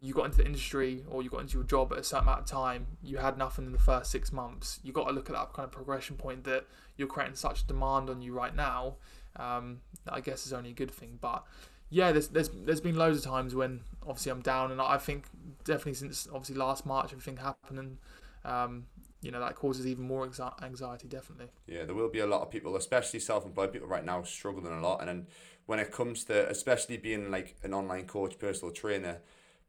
[0.00, 2.40] you got into the industry or you got into your job at a certain amount
[2.40, 4.78] of time, you had nothing in the first six months.
[4.82, 6.66] You got to look at that kind of progression point that
[6.96, 8.96] you're creating such demand on you right now.
[9.36, 11.18] Um, I guess is only a good thing.
[11.20, 11.44] But
[11.88, 15.26] yeah, there's there's there's been loads of times when obviously I'm down, and I think
[15.64, 17.98] definitely since obviously last March everything happened, and
[18.44, 18.86] um,
[19.22, 21.08] you know that causes even more anxi- anxiety.
[21.08, 21.48] Definitely.
[21.66, 24.80] Yeah, there will be a lot of people, especially self-employed people right now, struggling a
[24.80, 25.00] lot.
[25.00, 25.26] And then
[25.66, 29.18] when it comes to, especially being like an online coach, personal trainer,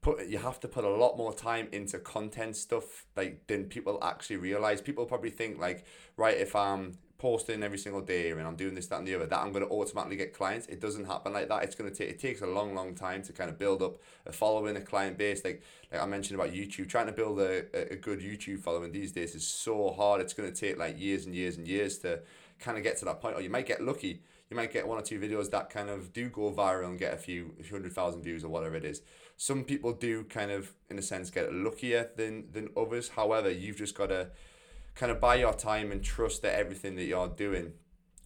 [0.02, 4.00] put you have to put a lot more time into content stuff like than people
[4.02, 4.82] actually realize.
[4.82, 5.86] People probably think like,
[6.18, 9.28] right, if I'm posting every single day and I'm doing this, that, and the other,
[9.28, 10.66] that I'm going to automatically get clients.
[10.66, 11.64] It doesn't happen like that.
[11.64, 14.32] It's to take it takes a long, long time to kind of build up a
[14.32, 15.46] following, a client base.
[15.46, 19.12] Like like I mentioned about YouTube, trying to build a, a- good YouTube following these
[19.12, 20.20] days is so hard.
[20.20, 22.22] It's to take like years and years and years to
[22.60, 23.36] kind of get to that point.
[23.36, 24.22] Or you might get lucky.
[24.50, 27.14] You might get one or two videos that kind of do go viral and get
[27.14, 29.02] a few hundred thousand views or whatever it is.
[29.42, 33.10] Some people do kind of, in a sense, get luckier than than others.
[33.10, 34.28] However, you've just got to
[34.94, 37.74] kind of buy your time and trust that everything that you're doing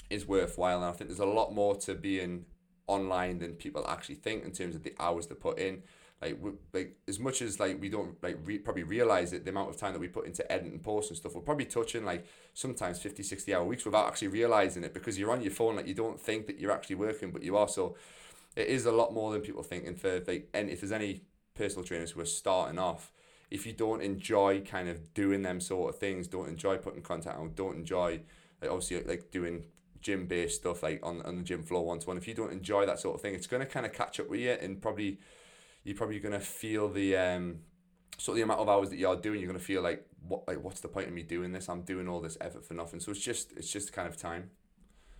[0.09, 0.79] is worthwhile.
[0.79, 2.43] And I think there's a lot more to being
[2.87, 5.83] online than people actually think in terms of the hours they put in.
[6.21, 9.51] Like, we, like as much as like we don't like re- probably realize it, the
[9.51, 12.03] amount of time that we put into edit and post and stuff, we're probably touching
[12.03, 15.77] like sometimes 50, 60 hour weeks without actually realizing it because you're on your phone.
[15.77, 17.69] Like you don't think that you're actually working, but you are.
[18.55, 19.85] It is a lot more than people think.
[19.85, 21.23] And for like, and if there's any
[21.55, 23.11] personal trainers who are starting off,
[23.51, 27.35] if you don't enjoy kind of doing them sort of things, don't enjoy putting content
[27.35, 28.21] out, don't enjoy
[28.61, 29.65] like obviously like doing
[30.01, 32.17] gym based stuff like on, on the gym floor one to one.
[32.17, 34.39] If you don't enjoy that sort of thing, it's gonna kind of catch up with
[34.39, 35.19] you and probably
[35.83, 37.59] you're probably gonna feel the um
[38.17, 40.63] sort of the amount of hours that you're doing, you're gonna feel like what like
[40.63, 41.69] what's the point of me doing this?
[41.69, 42.99] I'm doing all this effort for nothing.
[42.99, 44.51] So it's just it's just kind of time.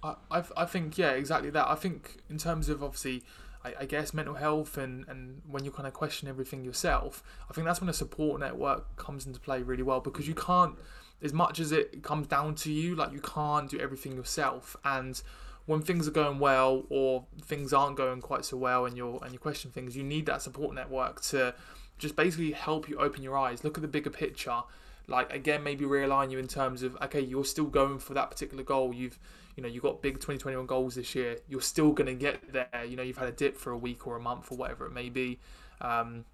[0.05, 3.23] I, I, I think yeah exactly that I think in terms of obviously
[3.63, 7.53] I, I guess mental health and, and when you kind of question everything yourself I
[7.53, 10.75] think that's when a support network comes into play really well because you can't
[11.21, 15.21] as much as it comes down to you like you can't do everything yourself and
[15.65, 19.33] when things are going well or things aren't going quite so well and you're and
[19.33, 21.53] you question things, you need that support network to
[21.97, 24.61] just basically help you open your eyes, look at the bigger picture.
[25.07, 28.63] Like again, maybe realign you in terms of okay, you're still going for that particular
[28.63, 28.93] goal.
[28.93, 29.19] You've
[29.55, 31.37] you know, you've got big 2021 goals this year.
[31.47, 32.85] You're still going to get there.
[32.85, 34.91] You know, you've had a dip for a week or a month or whatever it
[34.91, 35.39] may be.
[35.81, 36.25] Um,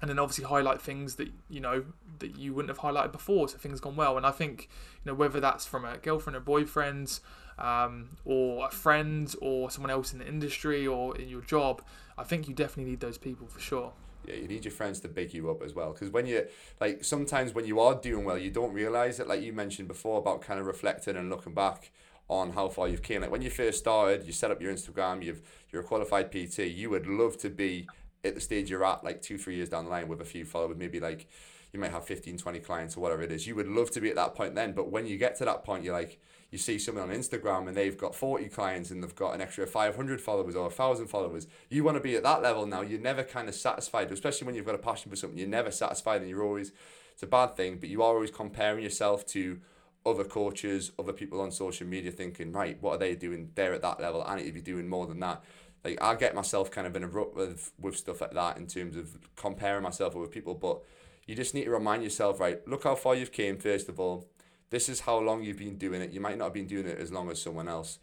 [0.00, 1.84] and then obviously highlight things that you know
[2.20, 4.68] that you wouldn't have highlighted before so things gone well and i think
[5.04, 7.20] you know whether that's from a girlfriend or boyfriend
[7.58, 11.82] um, or a friend or someone else in the industry or in your job
[12.16, 13.92] i think you definitely need those people for sure
[14.26, 15.92] yeah, you need your friends to big you up as well.
[15.92, 16.46] Because when you
[16.80, 19.26] like, sometimes when you are doing well, you don't realize it.
[19.26, 21.90] Like you mentioned before about kind of reflecting and looking back
[22.28, 23.22] on how far you've came.
[23.22, 25.24] Like when you first started, you set up your Instagram.
[25.24, 26.60] You've you're a qualified PT.
[26.60, 27.86] You would love to be
[28.24, 30.44] at the stage you're at, like two, three years down the line with a few
[30.44, 31.26] followers, maybe like
[31.72, 33.46] you might have 15, 20 clients or whatever it is.
[33.46, 34.72] You would love to be at that point then.
[34.72, 36.18] But when you get to that point, you're like,
[36.50, 39.66] you see someone on Instagram and they've got 40 clients and they've got an extra
[39.66, 41.46] 500 followers or 1,000 followers.
[41.68, 42.80] You want to be at that level now.
[42.80, 45.38] You're never kind of satisfied, especially when you've got a passion for something.
[45.38, 46.72] You're never satisfied and you're always,
[47.12, 49.60] it's a bad thing, but you are always comparing yourself to
[50.06, 53.50] other coaches, other people on social media thinking, right, what are they doing?
[53.54, 54.22] They're at that level.
[54.26, 55.42] I need to be doing more than that
[55.84, 58.66] like I get myself kind of in a rut with with stuff like that in
[58.66, 60.54] terms of comparing myself with people.
[60.54, 60.82] But
[61.26, 62.66] you just need to remind yourself, right?
[62.66, 63.58] Look how far you've came.
[63.58, 64.28] First of all,
[64.70, 66.10] this is how long you've been doing it.
[66.10, 67.98] You might not have been doing it as long as someone else,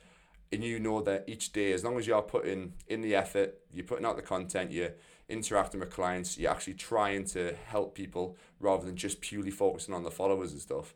[0.52, 3.60] and you know that each day, as long as you are putting in the effort,
[3.72, 4.94] you're putting out the content, you're
[5.28, 10.04] interacting with clients, you're actually trying to help people rather than just purely focusing on
[10.04, 10.94] the followers and stuff.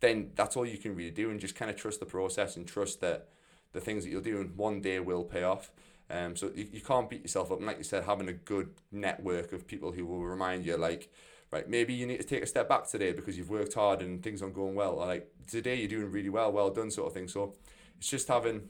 [0.00, 2.66] Then that's all you can really do, and just kind of trust the process and
[2.66, 3.28] trust that
[3.72, 5.70] the things that you're doing one day will pay off.
[6.08, 7.58] Um, so you, you can't beat yourself up.
[7.58, 11.10] And like you said, having a good network of people who will remind you, like,
[11.50, 14.22] right, maybe you need to take a step back today because you've worked hard and
[14.22, 14.92] things aren't going well.
[14.92, 17.28] Or like today you're doing really well, well done, sort of thing.
[17.28, 17.54] So
[17.98, 18.68] it's just having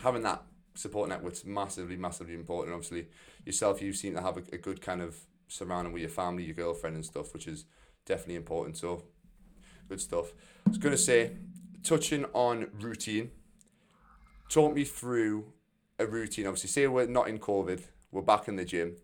[0.00, 0.42] having that
[0.74, 2.74] support network's massively, massively important.
[2.74, 3.08] Obviously,
[3.44, 5.16] yourself, you seem to have a, a good kind of
[5.48, 7.66] surrounding with your family, your girlfriend, and stuff, which is
[8.06, 8.76] definitely important.
[8.76, 9.04] So
[9.90, 10.32] good stuff.
[10.66, 11.32] I was gonna say,
[11.82, 13.32] touching on routine.
[14.48, 15.52] Talk me through
[15.98, 16.46] a routine?
[16.46, 17.82] Obviously, say we're not in COVID,
[18.12, 18.96] we're back in the gym.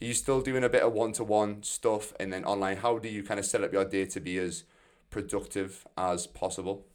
[0.00, 2.78] Are you still doing a bit of one to one stuff and then online?
[2.78, 4.64] How do you kind of set up your day to be as
[5.10, 6.86] productive as possible?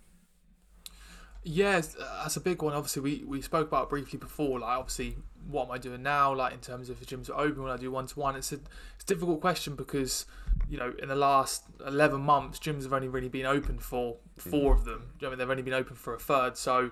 [1.43, 2.73] Yeah, uh, that's a big one.
[2.73, 4.59] Obviously, we, we spoke about briefly before.
[4.59, 5.17] Like, obviously,
[5.47, 6.33] what am I doing now?
[6.33, 8.51] Like, in terms of the gyms are open when I do one to one, it's
[8.51, 10.25] a it's a difficult question because
[10.69, 14.73] you know in the last eleven months, gyms have only really been open for four
[14.73, 15.13] of them.
[15.21, 16.57] I mean, they've only been open for a third.
[16.57, 16.91] So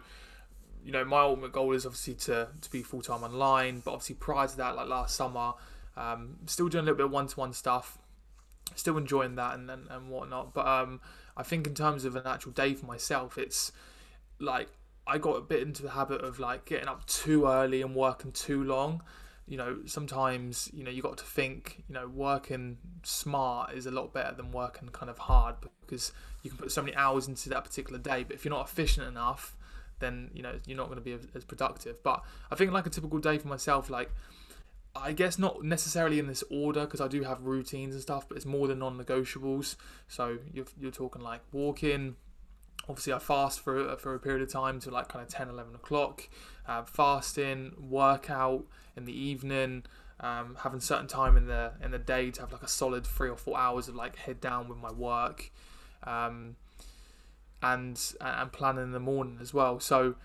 [0.83, 3.79] you know, my ultimate goal is obviously to, to be full time online.
[3.79, 5.53] But obviously, prior to that, like last summer,
[5.95, 7.97] um, still doing a little bit of one to one stuff,
[8.75, 10.53] still enjoying that and, and, and whatnot.
[10.53, 10.99] But um,
[11.37, 13.71] I think in terms of an actual day for myself, it's
[14.39, 14.69] like
[15.05, 18.31] I got a bit into the habit of like getting up too early and working
[18.31, 19.01] too long.
[19.47, 21.83] You know, sometimes you know you got to think.
[21.89, 26.49] You know, working smart is a lot better than working kind of hard because you
[26.49, 28.23] can put so many hours into that particular day.
[28.23, 29.57] But if you're not efficient enough,
[29.99, 32.01] then you know you're not going to be as productive.
[32.03, 34.09] But I think like a typical day for myself, like
[34.95, 38.37] I guess not necessarily in this order because I do have routines and stuff, but
[38.37, 39.75] it's more than non-negotiables.
[40.07, 42.15] So you're you're talking like walking.
[42.87, 45.75] Obviously, I fast for for a period of time to like kind of 10, 11
[45.75, 46.27] o'clock.
[46.67, 48.65] Uh, fasting, workout
[48.95, 49.83] in the evening.
[50.19, 53.29] Um, having certain time in the in the day to have like a solid three
[53.29, 55.51] or four hours of like head down with my work.
[56.03, 56.55] Um,
[57.61, 59.79] and and planning in the morning as well.
[59.79, 60.15] So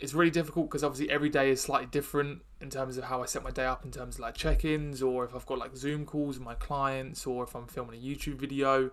[0.00, 3.26] it's really difficult because obviously every day is slightly different in terms of how I
[3.26, 6.04] set my day up in terms of like check-ins or if I've got like Zoom
[6.04, 8.90] calls with my clients or if I'm filming a YouTube video.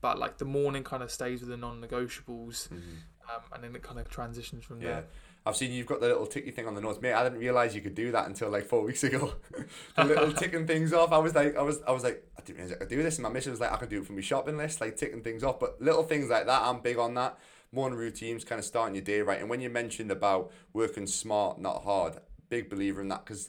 [0.00, 2.76] But like the morning kind of stays with the non-negotiables, mm-hmm.
[3.28, 4.88] um, and then it kind of transitions from yeah.
[4.88, 5.04] there.
[5.46, 7.14] I've seen you've got the little ticky thing on the notes, mate.
[7.14, 9.32] I didn't realize you could do that until like four weeks ago.
[9.96, 11.10] the little ticking things off.
[11.10, 13.16] I was like, I was, I was like, I didn't realize I could do this.
[13.16, 15.22] And my mission was like, I could do it from my shopping list, like ticking
[15.22, 15.58] things off.
[15.58, 17.38] But little things like that, I'm big on that.
[17.72, 19.40] Morning routines, kind of starting your day right.
[19.40, 22.18] And when you mentioned about working smart, not hard,
[22.50, 23.48] big believer in that because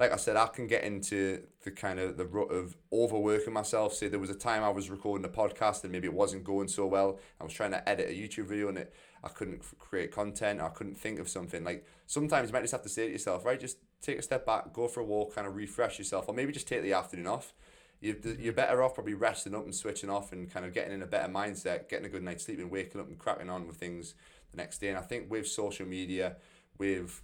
[0.00, 3.92] like I said, I can get into the kind of the rut of overworking myself.
[3.92, 6.68] Say there was a time I was recording a podcast and maybe it wasn't going
[6.68, 7.20] so well.
[7.38, 10.62] I was trying to edit a YouTube video and it I couldn't create content.
[10.62, 11.62] I couldn't think of something.
[11.62, 14.46] Like sometimes you might just have to say to yourself, right, just take a step
[14.46, 17.26] back, go for a walk, kind of refresh yourself, or maybe just take the afternoon
[17.26, 17.52] off.
[18.00, 21.02] You, you're better off probably resting up and switching off and kind of getting in
[21.02, 23.76] a better mindset, getting a good night's sleep and waking up and cracking on with
[23.76, 24.14] things
[24.50, 24.88] the next day.
[24.88, 26.36] And I think with social media,
[26.78, 27.20] with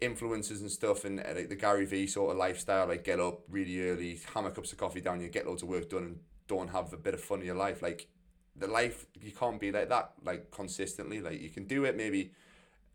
[0.00, 3.40] influencers and stuff and uh, like the Gary Vee sort of lifestyle, like get up
[3.48, 6.68] really early, hammer cups of coffee down, you get loads of work done and don't
[6.68, 7.82] have a bit of fun in your life.
[7.82, 8.08] Like
[8.56, 12.32] the life you can't be like that like consistently like you can do it maybe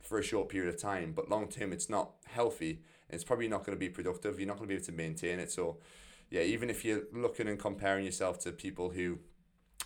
[0.01, 2.81] for a short period of time, but long term it's not healthy.
[3.09, 4.39] It's probably not going to be productive.
[4.39, 5.51] You're not going to be able to maintain it.
[5.51, 5.77] So,
[6.29, 9.19] yeah, even if you're looking and comparing yourself to people who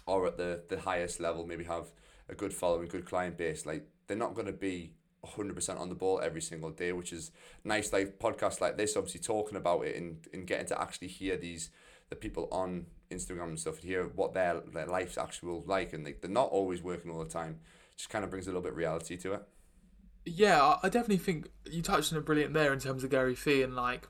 [0.08, 1.92] are at the, the highest level, maybe have
[2.30, 4.94] a good following, good client base, like they're not going to be
[5.36, 7.32] 100% on the ball every single day, which is
[7.64, 7.92] nice.
[7.92, 11.70] Like podcasts like this, obviously talking about it and, and getting to actually hear these
[12.10, 16.22] the people on Instagram and stuff, hear what their, their life's actual like, and like
[16.22, 17.60] they're not always working all the time.
[17.98, 19.44] Just kind of brings a little bit of reality to it.
[20.26, 23.64] Yeah, I definitely think you touched on a brilliant there in terms of Gary Vee
[23.64, 24.08] and like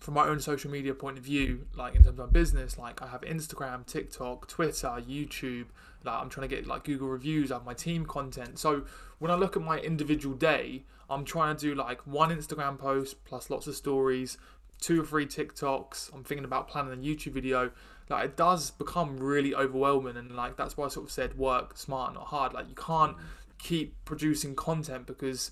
[0.00, 3.02] from my own social media point of view, like in terms of my business, like
[3.02, 5.66] I have Instagram, TikTok, Twitter, YouTube.
[6.02, 7.52] Like I'm trying to get like Google reviews.
[7.52, 8.58] I have my team content.
[8.58, 8.84] So
[9.18, 13.22] when I look at my individual day, I'm trying to do like one Instagram post
[13.26, 14.38] plus lots of stories,
[14.80, 16.14] two or three TikToks.
[16.14, 17.70] I'm thinking about planning a YouTube video.
[18.08, 21.76] Like it does become really overwhelming, and like that's why I sort of said work
[21.76, 22.54] smart, not hard.
[22.54, 23.16] Like you can't
[23.58, 25.50] keep producing content because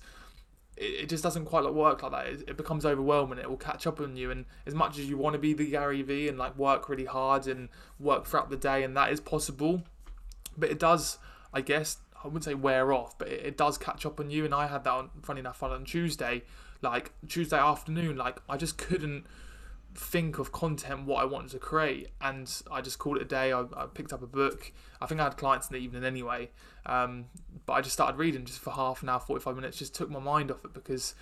[0.79, 2.25] it, it just doesn't quite work like that.
[2.27, 3.37] It, it becomes overwhelming.
[3.37, 5.69] It will catch up on you, and as much as you want to be the
[5.69, 7.69] Gary Vee and like work really hard and
[7.99, 9.83] work throughout the day, and that is possible,
[10.57, 11.19] but it does,
[11.53, 14.45] I guess, I wouldn't say wear off, but it, it does catch up on you.
[14.45, 16.43] And I had that on funny enough on Tuesday,
[16.81, 19.25] like Tuesday afternoon, like I just couldn't
[19.95, 23.51] think of content what I wanted to create, and I just called it a day.
[23.51, 24.71] I, I picked up a book.
[25.01, 26.49] I think I had clients in the evening anyway,
[26.85, 27.25] um,
[27.65, 29.77] but I just started reading just for half an hour, forty five minutes.
[29.77, 31.15] Just took my mind off it because,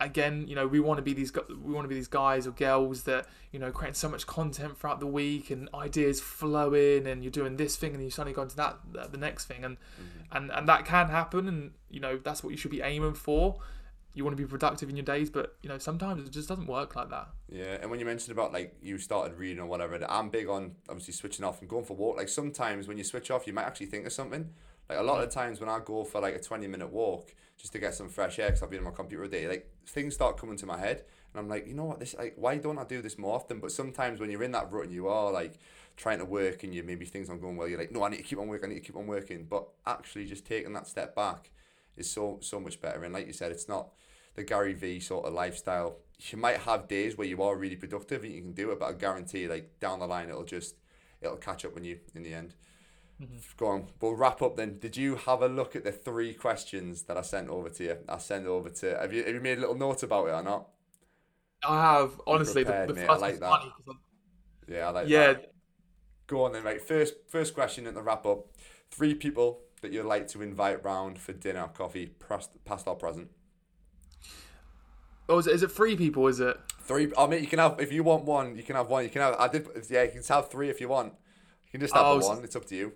[0.00, 2.52] again, you know, we want to be these we want to be these guys or
[2.52, 7.22] girls that you know create so much content throughout the week and ideas flowing, and
[7.24, 8.78] you're doing this thing and you suddenly go into that
[9.10, 10.36] the next thing, and mm-hmm.
[10.36, 13.58] and and that can happen, and you know that's what you should be aiming for
[14.14, 16.68] you want to be productive in your days, but you know sometimes it just doesn't
[16.68, 17.28] work like that.
[17.48, 20.76] Yeah, and when you mentioned about like you started reading or whatever, I'm big on
[20.88, 22.16] obviously switching off and going for walk.
[22.16, 24.50] Like sometimes when you switch off, you might actually think of something.
[24.88, 27.72] Like a lot of times when I go for like a twenty minute walk just
[27.72, 30.14] to get some fresh air, because I've been on my computer a day, like things
[30.14, 32.78] start coming to my head, and I'm like, you know what, this like why don't
[32.78, 33.58] I do this more often?
[33.58, 35.58] But sometimes when you're in that rut and you are like
[35.96, 38.18] trying to work and you maybe things aren't going well, you're like, no, I need
[38.18, 39.46] to keep on working, I need to keep on working.
[39.48, 41.50] But actually, just taking that step back
[41.96, 43.02] is so so much better.
[43.02, 43.88] And like you said, it's not
[44.34, 45.98] the Gary Vee sort of lifestyle.
[46.18, 48.86] You might have days where you are really productive and you can do it, but
[48.86, 50.76] I guarantee like down the line it'll just
[51.20, 52.54] it'll catch up on you in the end.
[53.20, 53.36] Mm-hmm.
[53.56, 53.86] Go on.
[54.00, 54.78] We'll wrap up then.
[54.78, 57.98] Did you have a look at the three questions that I sent over to you?
[58.08, 58.98] I sent over to.
[58.98, 60.68] Have you have you made a little note about it or not?
[61.66, 62.20] I have.
[62.26, 63.62] Honestly, prepared, the, the first I like that.
[64.68, 65.26] Yeah, I like yeah.
[65.34, 65.52] that.
[66.26, 66.80] Go on then, right.
[66.80, 68.46] First, first question at the wrap up.
[68.90, 73.28] Three people that you'd like to invite round for dinner, coffee, past, past or present.
[75.28, 76.26] Oh, is it, is it three people?
[76.26, 77.10] Is it three?
[77.16, 79.04] I mean, you can have if you want one, you can have one.
[79.04, 79.34] You can have.
[79.38, 79.66] I did.
[79.88, 81.14] Yeah, you can have three if you want.
[81.66, 82.44] You can just have oh, one.
[82.44, 82.92] It's up to you.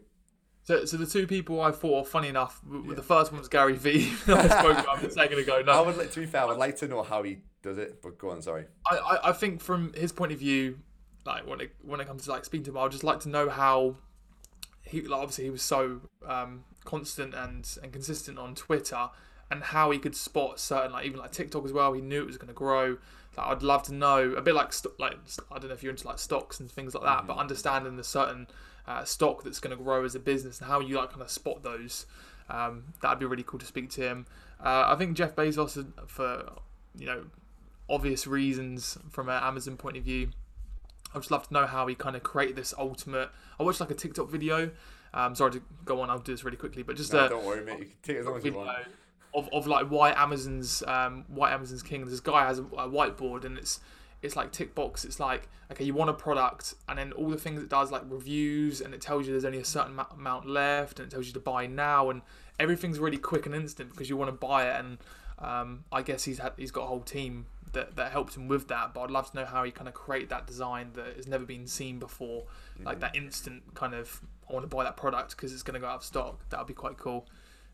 [0.65, 2.95] So, so the two people I thought, funny enough, yeah.
[2.95, 4.13] the first one was Gary Vee.
[4.27, 5.63] I spoke about a second ago.
[5.65, 5.97] No, I would.
[5.97, 8.03] Like, to be fair, I would like to know how he does it.
[8.03, 8.67] But go on, sorry.
[8.87, 10.81] I, I, I think from his point of view,
[11.25, 13.31] like when it when it comes to like speaking to him, I'd just like to
[13.31, 13.97] know how
[14.83, 19.09] he like obviously he was so um, constant and and consistent on Twitter
[19.51, 21.93] and how he could spot certain like even like TikTok as well.
[21.93, 22.99] He knew it was going to grow.
[23.37, 25.17] Like I'd love to know a bit like like
[25.51, 27.27] I don't know if you're into like stocks and things like that, mm-hmm.
[27.29, 28.47] but understanding the certain
[28.87, 31.31] uh, stock that's going to grow as a business and how you like kind of
[31.31, 32.07] spot those.
[32.51, 34.27] Um, that'd be really cool to speak to him.
[34.63, 36.53] Uh, I think Jeff Bezos, for
[36.97, 37.27] you know
[37.91, 40.31] obvious reasons from an Amazon point of view,
[41.15, 43.31] I'd just love to know how he kind of created this ultimate.
[43.59, 44.71] I watched like a TikTok video.
[45.15, 46.11] Um, sorry to go on.
[46.11, 47.79] I'll do this really quickly, but just no, uh, don't worry, mate.
[47.79, 48.87] You can take as long as you want
[49.35, 52.05] of, of like why Amazon's um, why Amazon's king.
[52.05, 53.81] This guy has a, a, whiteboard and it's
[54.23, 55.05] it's like tick box.
[55.05, 58.03] It's like okay, you want a product, and then all the things it does like
[58.07, 61.33] reviews, and it tells you there's only a certain amount left, and it tells you
[61.35, 62.23] to buy now, and
[62.59, 64.81] everything's really quick and instant because you want to buy it.
[64.81, 64.99] And
[65.39, 68.69] um, I guess he's had he's got a whole team that, that helped him with
[68.69, 68.95] that.
[68.95, 71.45] But I'd love to know how he kind of create that design that has never
[71.45, 72.43] been seen before,
[72.75, 72.85] mm-hmm.
[72.85, 75.81] like that instant kind of I want to buy that product because it's going to
[75.81, 76.49] go out of stock.
[76.51, 77.27] That would be quite cool.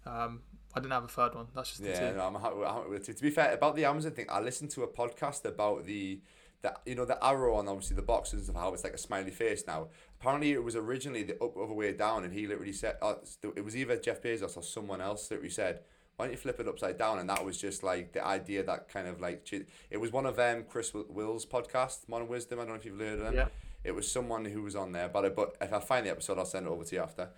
[0.07, 0.41] Um,
[0.75, 1.47] I didn't have a third one.
[1.55, 2.11] That's just the yeah.
[2.11, 2.17] two.
[2.17, 3.17] No, I'm happy, I'm happy with it.
[3.17, 6.21] To be fair, about the Amazon thing, I listened to a podcast about the
[6.63, 9.31] that you know the arrow on obviously the boxes of how it's like a smiley
[9.31, 9.89] face now.
[10.19, 13.15] Apparently, it was originally the up other way down, and he literally said uh,
[13.55, 15.81] it was either Jeff Bezos or someone else that we said.
[16.17, 17.19] Why don't you flip it upside down?
[17.19, 19.53] And that was just like the idea that kind of like
[19.91, 22.61] it was one of um Chris Wills podcast, Modern Wisdom.
[22.61, 23.35] I don't know if you've heard of them.
[23.35, 23.49] Yeah.
[23.83, 26.47] It was someone who was on there, but but if I find the episode, I'll
[26.47, 27.31] send it over to you after.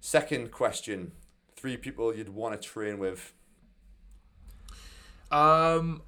[0.00, 1.10] Second question:
[1.64, 3.32] Three people you'd want to train with
[5.30, 6.02] um,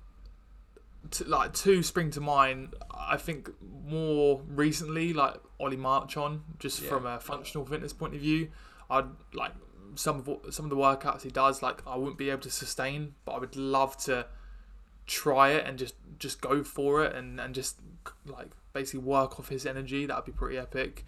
[1.11, 2.75] t- like two spring to mind.
[2.95, 3.49] I think
[3.89, 6.91] more recently, like Ollie Marchon, just yeah.
[6.91, 8.51] from a functional fitness point of view.
[8.91, 9.53] I'd like
[9.95, 12.51] some of what, some of the workouts he does, like I wouldn't be able to
[12.51, 14.27] sustain, but I would love to
[15.07, 17.79] try it and just just go for it and and just
[18.27, 20.05] like basically work off his energy.
[20.05, 21.07] That would be pretty epic.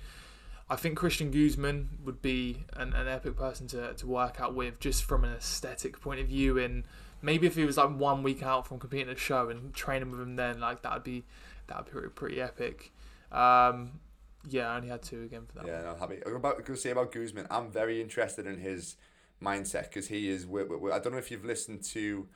[0.71, 4.81] I think Christian Guzman would be an, an epic person to, to work out with
[4.81, 6.59] just from an aesthetic point of view.
[6.59, 6.85] And
[7.23, 10.11] maybe if he was like one week out from competing at a show and training
[10.11, 11.25] with him then, like that would be
[11.69, 12.93] that would be pretty, pretty epic.
[13.33, 14.01] Um,
[14.49, 15.67] yeah, I only had two again for that.
[15.67, 16.21] Yeah, no, happy.
[16.27, 17.47] I'm about to say about Guzman.
[17.51, 18.97] I'm very interested in his
[19.43, 20.45] mindset because he is.
[20.45, 22.27] I don't know if you've listened to.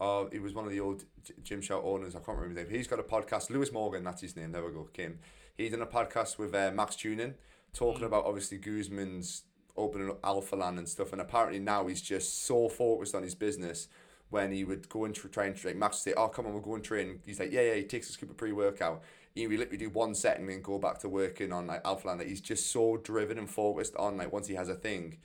[0.00, 1.04] Uh, he was one of the old
[1.42, 2.14] Gymshark owners.
[2.14, 2.76] I can't remember his name.
[2.76, 3.50] He's got a podcast.
[3.50, 4.52] Lewis Morgan, that's his name.
[4.52, 4.88] There we go.
[4.92, 5.18] Kim.
[5.56, 7.34] He's done a podcast with uh, Max Tuning
[7.72, 8.06] talking mm.
[8.06, 9.44] about obviously Guzman's
[9.76, 11.12] opening up Alpha Land and stuff.
[11.12, 13.88] And apparently now he's just so focused on his business.
[14.28, 16.62] When he would go and try and train, Max would say, "Oh, come on, we'll
[16.62, 19.02] go and train." He's like, "Yeah, yeah." He takes a scoop of pre-workout.
[19.34, 22.06] He would literally do one set and then go back to working on like Alpha
[22.06, 22.20] Land.
[22.20, 25.18] Like, he's just so driven and focused on like once he has a thing,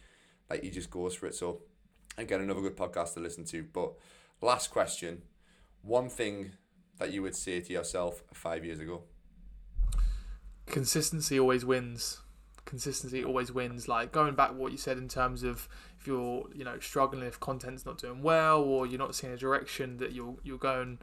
[0.50, 1.36] like he just goes for it.
[1.36, 1.62] So
[2.18, 3.64] again, another good podcast to listen to.
[3.72, 3.94] But
[4.42, 5.22] last question,
[5.84, 6.54] one thing
[6.98, 9.04] that you would say to yourself five years ago.
[10.66, 12.22] Consistency always wins
[12.66, 13.88] consistency always wins.
[13.88, 15.68] Like going back what you said in terms of
[16.00, 19.38] if you're you know struggling if content's not doing well or you're not seeing a
[19.38, 21.00] direction that you're you're going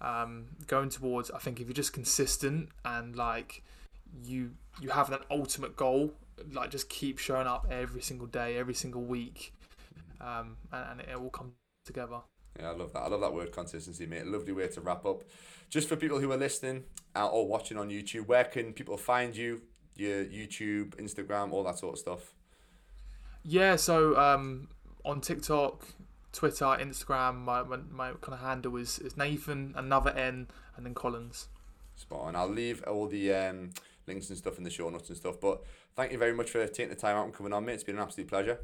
[0.00, 1.30] um, going towards.
[1.30, 3.62] I think if you're just consistent and like
[4.24, 6.12] you you have that ultimate goal,
[6.52, 9.54] like just keep showing up every single day, every single week,
[10.20, 11.52] um, and, and it will come
[11.84, 12.20] together.
[12.58, 13.00] Yeah, I love that.
[13.00, 14.26] I love that word consistency, mate.
[14.26, 15.24] Lovely way to wrap up.
[15.68, 19.36] Just for people who are listening uh, or watching on YouTube, where can people find
[19.36, 19.62] you?
[19.96, 22.34] Your YouTube, Instagram, all that sort of stuff?
[23.42, 24.68] Yeah, so um,
[25.04, 25.86] on TikTok,
[26.32, 30.94] Twitter, Instagram, my, my, my kind of handle is, is Nathan, another N, and then
[30.94, 31.48] Collins.
[31.94, 32.36] Spot on.
[32.36, 33.70] I'll leave all the um,
[34.06, 35.40] links and stuff in the show notes and stuff.
[35.40, 35.62] But
[35.94, 37.74] thank you very much for taking the time out and coming on, mate.
[37.74, 38.58] It's been an absolute pleasure.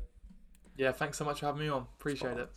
[0.76, 1.86] Yeah, thanks so much for having me on.
[1.98, 2.50] Appreciate it.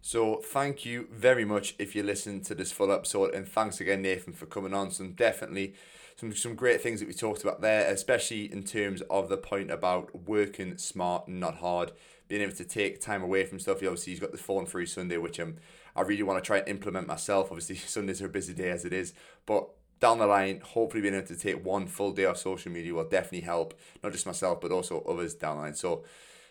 [0.00, 4.02] So thank you very much if you listened to this full episode, and thanks again,
[4.02, 4.90] Nathan, for coming on.
[4.90, 5.74] So definitely
[6.22, 9.72] some some great things that we talked about there, especially in terms of the point
[9.72, 11.90] about working smart, not hard,
[12.28, 13.78] being able to take time away from stuff.
[13.78, 15.56] Obviously, he's got the phone free Sunday, which um,
[15.96, 17.48] I really want to try and implement myself.
[17.50, 19.14] Obviously, Sundays are a busy day as it is,
[19.46, 19.68] but
[19.98, 23.08] down the line, hopefully being able to take one full day off social media will
[23.08, 25.74] definitely help not just myself but also others down the line.
[25.74, 26.04] So.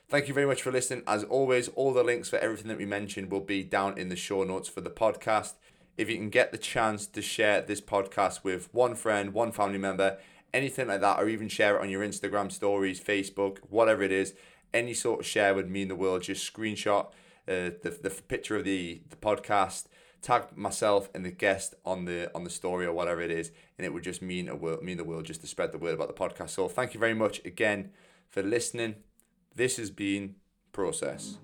[0.10, 1.04] Thank you very much for listening.
[1.08, 4.18] As always, all the links for everything that we mentioned will be down in the
[4.18, 5.54] show notes for the podcast
[6.02, 9.78] if you can get the chance to share this podcast with one friend, one family
[9.78, 10.18] member,
[10.52, 14.34] anything like that, or even share it on your Instagram stories, Facebook, whatever it is,
[14.74, 16.24] any sort of share would mean the world.
[16.24, 17.06] Just screenshot
[17.48, 19.86] uh, the, the picture of the, the podcast,
[20.24, 23.86] tag myself and the guest on the on the story or whatever it is, and
[23.86, 26.08] it would just mean a world, mean the world just to spread the word about
[26.08, 26.50] the podcast.
[26.50, 27.92] So thank you very much again
[28.28, 28.96] for listening.
[29.56, 30.36] This has been
[30.72, 31.38] Process.